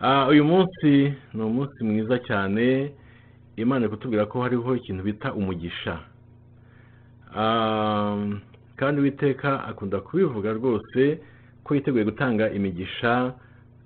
Ah, 0.00 0.26
uyu 0.28 0.44
munsi 0.44 0.90
ni 1.34 1.42
umunsi 1.42 1.84
mwiza 1.84 2.18
cyane 2.28 2.92
imana 3.56 3.80
iri 3.86 3.90
kutubwira 3.90 4.26
ko 4.26 4.42
hariho 4.42 4.76
ikintu 4.76 5.02
bita 5.02 5.32
umugisha. 5.34 5.98
Ah, 7.36 8.16
kandi 8.76 9.00
uwiteka 9.00 9.64
akunda 9.64 10.00
kubivuga 10.00 10.52
rwose 10.52 11.18
ko 11.64 11.74
yiteguye 11.74 12.04
gutanga 12.04 12.50
imigisha 12.50 13.32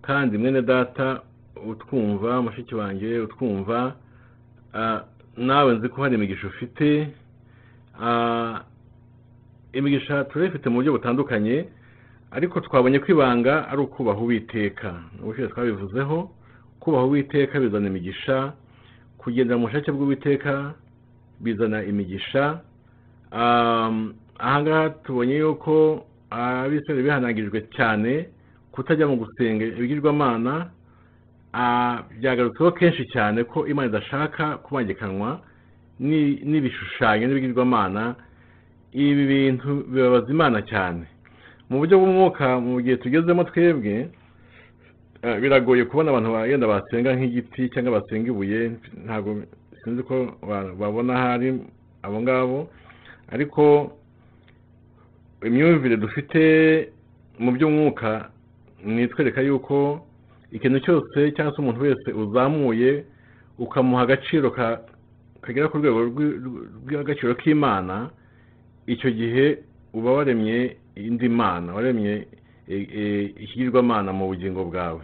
kandi 0.03 0.39
mwene 0.39 0.63
data 0.63 1.21
utwumva 1.67 2.43
mushiki 2.43 2.75
wanjye 2.75 3.21
utwumva 3.21 3.95
ah, 4.75 5.01
nawe 5.37 5.75
nzi 5.75 5.89
ko 5.89 6.03
hari 6.03 6.15
imigisha 6.15 6.47
ufite. 6.47 7.09
Imigisha 9.73 10.25
turayifite 10.25 10.69
mu 10.69 10.77
buryo 10.81 10.93
butandukanye 10.93 11.65
ariko 12.31 12.61
twabonye 12.61 12.99
ko 12.99 13.13
ibanga 13.13 13.69
ari 13.69 13.81
ukubaha 13.83 14.21
uwiteka. 14.21 14.95
Ubushize 15.23 15.49
twabivuzeho 15.49 16.31
kubaha 16.81 17.05
uwiteka 17.05 17.61
bizana 17.61 17.87
imigisha 17.89 18.53
kugendera 19.19 19.59
mu 19.59 19.67
bushake 19.67 19.93
bw'uwiteka 19.93 20.75
bizana 21.41 21.85
imigisha. 21.85 22.61
Ahangaha 24.39 24.91
tubonye 25.05 25.37
yuko 25.37 26.05
abisirayeli 26.31 27.05
bihanangirijwe 27.07 27.61
cyane 27.77 28.29
kutajya 28.73 29.07
mu 29.07 29.17
gusenga 29.17 29.65
ibigirwamana 29.65 30.71
byagarutsweho 32.19 32.73
kenshi 32.73 33.05
cyane 33.13 33.45
ko 33.45 33.67
imana 33.69 33.89
idashaka 33.89 34.57
kubangikanwa 34.65 35.41
ni- 36.01 36.41
n'ibishushanyo 36.45 37.27
n'ibigirwamana 37.29 38.15
ibi 38.93 39.25
bintu 39.27 39.85
bibabaza 39.89 40.29
imana 40.33 40.63
cyane. 40.63 41.05
Mu 41.69 41.79
buryo 41.81 41.97
bw'umwuka 41.99 42.61
mu 42.61 42.81
gihe 42.85 42.97
tugezemo 43.01 43.45
twebwe 43.49 44.09
eh, 45.23 45.37
biragoye 45.41 45.85
kubona 45.89 46.11
abantu 46.11 46.33
ba- 46.33 46.47
yenda 46.47 46.67
basenga 46.69 47.17
nk'igiti 47.17 47.71
cyangwa 47.73 48.01
basenga 48.01 48.29
ibuye. 48.29 48.61
Ntabwo 49.05 49.43
sinzi 49.85 50.03
ko 50.03 50.37
ba- 50.49 50.75
babona 50.77 51.15
ahari 51.17 51.49
abo 52.03 52.21
ngabo. 52.23 52.59
Ariko 53.33 53.63
imyumvire 55.47 55.97
dufite 55.97 56.41
mu 57.39 57.53
by'umwuka 57.53 58.29
nitwereka 58.85 59.41
yuko 59.43 60.05
ikintu 60.53 60.79
cyose 60.85 61.33
cyangwa 61.35 61.55
se 61.57 61.59
umuntu 61.63 61.81
wese 61.83 62.09
uzamuye 62.13 63.05
ukamuha 63.59 64.03
agaciro 64.05 64.51
ka- 64.51 64.81
kagera 65.41 65.69
ku 65.69 65.79
rwego 65.81 65.99
rw'agaciro 66.87 67.35
k'imana 67.41 68.11
icyo 68.87 69.11
gihe 69.11 69.59
uba 69.95 70.13
waremye 70.13 70.77
indi 70.97 71.29
mana 71.29 71.75
waremye 71.75 72.27
e- 72.69 72.89
e, 73.01 73.33
ikigirwamana 73.45 74.13
mu 74.13 74.27
bugingo 74.29 74.65
bwawe. 74.65 75.03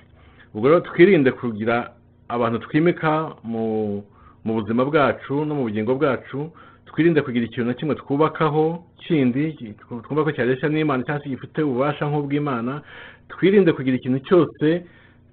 Ubwo 0.54 0.68
rero 0.68 0.80
twirinde 0.80 1.30
kugira 1.32 1.92
abantu 2.28 2.58
twimika 2.58 3.34
mu 3.44 4.02
buzima 4.44 4.84
bwacu 4.84 5.44
no 5.44 5.54
mu 5.54 5.62
bugingo 5.68 5.94
bwacu 5.94 6.50
twirinde 6.86 7.20
kugira 7.22 7.44
ikintu 7.46 7.66
na 7.68 7.74
kimwe 7.74 7.94
twubakaho 7.94 8.84
kindi 8.98 9.52
ki- 9.52 9.74
twumva 10.04 10.24
ko 10.24 10.30
cyareshya 10.32 10.68
n'imana 10.68 11.04
cyangwa 11.04 11.22
se 11.24 11.28
gifite 11.30 11.58
ububasha 11.62 12.06
nk'ubw'imana 12.08 12.82
twirinde 13.28 13.72
kugira 13.72 13.96
ikintu 14.00 14.18
cyose 14.24 14.84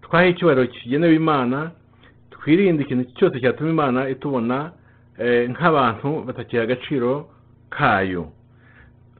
twaha 0.03 0.25
icyubahiro 0.35 0.67
kigenewe 0.67 1.15
imana 1.15 1.71
twirinde 2.31 2.83
ikintu 2.83 3.03
cyose 3.17 3.39
cyatuma 3.39 3.69
imana 3.71 4.09
itubona 4.11 4.71
eh, 5.17 5.47
nk'abantu 5.49 6.23
batakiha 6.27 6.63
agaciro 6.67 7.29
kayo. 7.71 8.31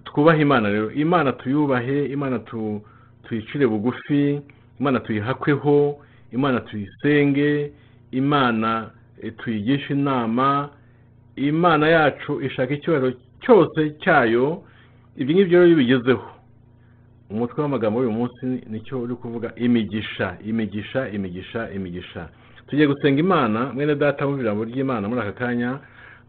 Twubahe 0.06 0.41
imana 0.41 0.70
rero. 0.70 0.91
Imana 0.91 1.32
tuyubahe 1.34 2.06
imana 2.06 2.39
tu- 2.39 2.82
tuyicire 3.24 3.68
bugufi 3.68 4.41
imana 4.80 4.99
tuyihakweho 4.99 5.97
imana 6.32 6.60
tuyisenge 6.60 7.72
imana 8.12 8.89
eh, 9.22 9.34
tuyigishe 9.38 9.93
inama 9.93 10.70
imana 11.36 11.88
yacu 11.88 12.41
ishaka 12.41 12.74
icyubahiro 12.74 13.12
cyose 13.41 13.89
cyayo 14.03 14.64
ibyo 15.18 15.36
ngibyo 15.36 15.60
rero 15.60 15.68
iyo 15.68 15.76
ubigezeho. 15.76 16.28
Umutwe 17.30 17.62
w'amagambo 17.62 17.99
w'uyu 17.99 18.12
munsi 18.12 18.45
ni 18.70 18.80
cyo 18.86 19.01
uri 19.01 19.16
kuvuga 19.16 19.51
imigisha 19.56 20.38
imigisha 20.45 21.10
imigisha 21.10 21.72
imigisha. 21.72 22.30
Tugiye 22.68 22.88
gusenga 22.88 23.20
imana 23.20 23.74
mwene 23.74 23.95
data 23.95 24.26
wumva 24.26 24.41
ijambo 24.41 24.64
ry'imana 24.64 25.08
muri 25.10 25.22
aka 25.22 25.32
kanya 25.32 25.80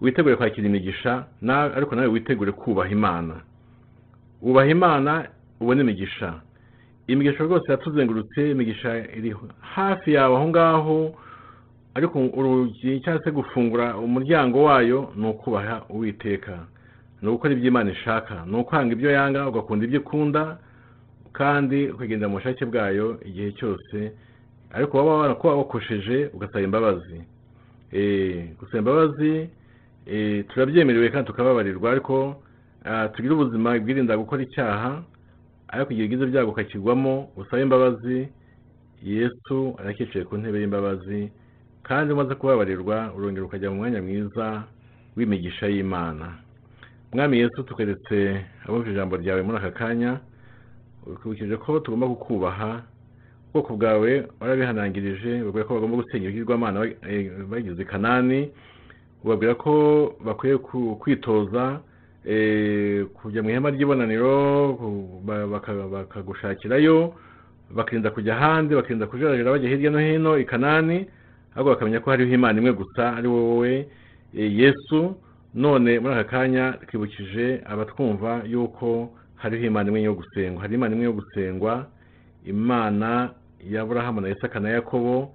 witegure 0.01 0.37
kwakira 0.37 0.67
imigisha 0.67 1.25
ariko 1.77 1.95
nawe 1.95 2.09
witegure 2.09 2.53
kubaha 2.53 2.91
imana. 2.91 3.35
Wubaha 4.47 4.69
imana 4.71 5.13
ubone 5.61 5.81
imigisha. 5.81 6.41
Imigisha 7.07 7.45
rwose 7.45 7.73
yatuzengurutse 7.73 8.51
imigisha 8.51 8.91
iri 9.19 9.35
hafi 9.61 10.13
yawe 10.15 10.37
aho 10.37 10.49
ngaho 10.49 11.15
ariko 11.95 12.19
urugi 12.39 13.01
cyangwa 13.01 13.25
se 13.25 13.31
gufungura 13.31 13.97
umuryango 13.97 14.65
wayo 14.65 15.13
ni 15.17 15.27
ukubaha 15.29 15.83
uwiteka. 15.89 16.59
Ni 17.23 17.29
ugukora 17.29 17.53
ibyo 17.55 17.69
imana 17.69 17.91
ishaka. 17.91 18.45
Ni 18.47 18.57
ukwanga 18.57 18.93
ibyo 18.93 19.11
yanga 19.11 19.49
ugakunda 19.49 19.85
ibyo 19.85 20.01
ikunda 20.01 20.59
kandi 21.33 21.89
ukagendera 21.89 22.29
mu 22.29 22.37
bushake 22.39 22.65
bwayo 22.65 23.19
igihe 23.25 23.53
cyose. 23.53 24.13
Ariko 24.73 24.99
waba 24.99 25.15
warakuba 25.17 25.55
wakosheje 25.55 26.31
ugasaba 26.35 26.61
imbabazi. 26.61 27.19
Eh, 27.93 28.49
gusaba 28.59 28.79
imbabazi 28.79 29.49
eh, 30.07 30.45
turabyemerewe 30.49 31.09
kandi 31.09 31.27
tukababarirwa. 31.27 31.91
Ariko 31.91 32.43
tugire 33.15 33.35
ubuzima 33.35 33.79
bwirinda 33.79 34.17
gukora 34.17 34.43
icyaha 34.43 35.03
ariko 35.69 35.91
igihe 35.93 36.07
ugize 36.07 36.23
ibyago 36.25 36.51
ukakigwamo 36.51 37.29
usaba 37.37 37.63
imbabazi 37.63 38.29
yesu 39.03 39.75
arakicaye 39.79 40.25
ku 40.25 40.37
ntebe 40.39 40.61
y'imbabazi 40.61 41.31
kandi 41.83 42.13
umaze 42.15 42.35
kubabarirwa 42.35 43.13
urongera 43.17 43.47
ukajya 43.47 43.71
mu 43.71 43.77
mwanya 43.83 44.03
mwiza 44.03 44.63
w'imigisha 45.17 45.67
y'imana. 45.67 46.27
Mwami 47.13 47.39
yesu 47.39 47.63
tukeretse 47.63 48.45
abumva 48.67 48.91
ijambo 48.91 49.17
ryawe 49.17 49.43
muri 49.43 49.59
aka 49.59 49.71
kanya 49.71 50.21
ukurikije 51.07 51.57
ko 51.57 51.81
tugomba 51.81 52.07
kukubaha 52.09 52.83
ubwoko 53.49 53.77
bwawe 53.77 54.11
warabihanangirije 54.41 55.43
babwira 55.45 55.65
ko 55.67 55.75
bagomba 55.75 55.97
gusenya 56.03 56.29
ibigirwamana 56.29 56.79
ba- 56.81 56.95
bageze 57.51 57.83
i 57.83 57.85
kanani 57.89 58.51
ubabwira 59.25 59.55
ko 59.55 59.73
bakwiye 60.25 60.59
kwitoza 61.01 61.81
kujya 63.15 63.43
mu 63.43 63.51
ihema 63.51 63.71
ry'ibonaniro 63.71 64.35
bakagushakirayo 65.93 67.15
bakirinda 67.71 68.11
kujya 68.11 68.37
ahandi 68.37 68.75
bakirinda 68.75 69.07
kujarajara 69.07 69.51
bajya 69.51 69.69
hirya 69.71 69.91
no 69.91 69.99
hino 69.99 70.39
i 70.39 70.45
kanani 70.45 71.07
ahubwo 71.55 71.71
bakamenya 71.75 72.01
ko 72.01 72.11
hariho 72.11 72.35
imana 72.35 72.59
imwe 72.59 72.73
gusa 72.73 73.17
ari 73.17 73.29
wowe 73.29 73.89
eh, 74.35 74.59
yesu. 74.59 75.17
None 75.55 75.99
muri 76.01 76.15
aka 76.15 76.25
kanya 76.25 76.73
twibukije 76.87 77.63
abatwumva 77.65 78.43
yuko 78.45 79.11
hariho 79.37 79.65
imana 79.67 79.89
imwe 79.89 80.03
yo 80.03 80.15
gusengwa. 80.15 80.63
Hari 80.63 80.75
imana 80.75 80.95
imwe 80.95 81.05
yo 81.05 81.13
gusengwa 81.13 81.87
imana 82.45 83.31
ya 83.71 83.83
aburahamu 83.83 84.21
na 84.21 84.29
isaka 84.29 84.61
na 84.61 84.69
yakobo 84.71 85.33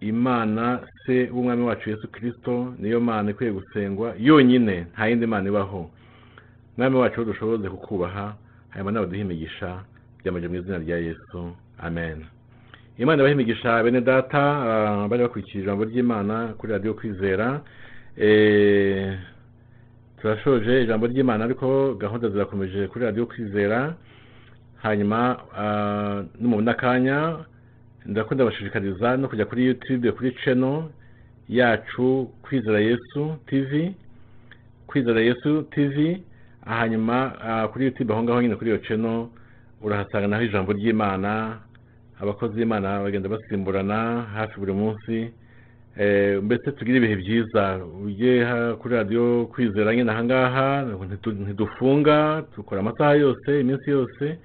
imana 0.00 0.80
se 1.06 1.30
w'umwami 1.32 1.62
wacu 1.62 1.90
yesu 1.90 2.08
kirisito 2.12 2.74
niyo 2.78 3.00
mana 3.00 3.30
ikwiye 3.30 3.52
gusengwa 3.52 4.14
yonyine 4.18 4.86
nta 4.92 5.06
yindi 5.08 5.26
mana 5.26 5.48
ibaho. 5.48 5.90
Mwami 6.78 6.96
wacu 6.96 7.24
dushoboze 7.24 7.68
kukubaha 7.68 8.34
hanyuma 8.70 8.92
nawe 8.92 9.06
duhe 9.06 9.20
imigisha 9.20 9.84
byamaje 10.18 10.48
mu 10.48 10.54
izina 10.54 10.78
rya 10.78 10.98
yesu. 10.98 11.52
Amen. 11.78 12.24
Imana 12.98 13.22
ibahe 13.22 13.34
imigisha 13.34 13.82
bene 13.82 14.00
data 14.00 14.42
ah, 14.42 15.08
bari 15.08 15.22
bakurikiye 15.22 15.62
ijambo 15.62 15.84
ry'imana 15.84 16.54
kuri 16.58 16.72
radiyo 16.72 16.94
kwizera. 16.94 17.60
Eh, 18.16 19.18
turashoje 20.20 20.82
ijambo 20.82 21.06
ry'imana 21.06 21.44
ariko 21.44 21.94
gahunda 21.94 22.28
zirakomeje 22.28 22.86
kuri 22.86 23.04
radiyo 23.04 23.26
kwizera. 23.26 23.94
Hanyuma 24.82 25.38
ah, 25.56 26.22
no 26.40 26.48
mu 26.48 26.60
n'akanya 26.60 27.44
ndakunda 28.06 28.44
bashishikariza 28.44 29.16
no 29.16 29.28
kujya 29.28 29.46
kuri 29.46 29.66
youtube 29.66 30.12
kuri 30.12 30.36
channel 30.44 30.82
yacu 31.48 32.30
kwizera 32.42 32.80
yesu 32.80 33.36
tv 33.46 33.92
kwizera 34.86 35.20
yesu 35.20 35.62
tv 35.62 36.22
hanyuma 36.78 37.16
ah, 37.42 37.68
kuri 37.68 37.84
youtube 37.84 38.12
aho 38.12 38.22
ngaho 38.22 38.42
nyine 38.42 38.56
kuri 38.56 38.70
iyo 38.70 38.78
channel 38.78 39.26
urahasanga 39.82 40.26
naho 40.28 40.42
ijambo 40.42 40.72
ry'imana 40.72 41.58
abakozi 42.20 42.54
b'imana 42.56 43.00
bagenda 43.02 43.28
basimburana 43.28 44.22
hafi 44.34 44.54
buri 44.60 44.72
munsi 44.72 45.16
Eh, 45.98 46.42
mbese 46.42 46.72
tugire 46.72 46.96
ibihe 46.98 47.16
byiza. 47.16 47.80
Ujye 48.06 48.46
kuri 48.78 48.94
radiyo 48.94 49.46
kwizera 49.52 49.94
nyine 49.94 50.10
ahangaha 50.12 50.82
ntitu- 50.86 51.34
ntidufunga 51.42 52.42
dukora 52.56 52.80
amasaha 52.80 53.14
yose 53.14 53.60
iminsi 53.60 53.90
yose 53.90 54.38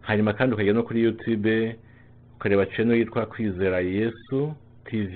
hanyuma 0.00 0.32
kandi 0.36 0.54
ukajya 0.54 0.72
no 0.76 0.82
kuri 0.82 1.02
youtube 1.02 1.76
ukareba 2.36 2.66
channel 2.66 2.98
yitwa 2.98 3.26
kwizera 3.26 3.80
yesu 3.80 4.52
tv 4.84 5.12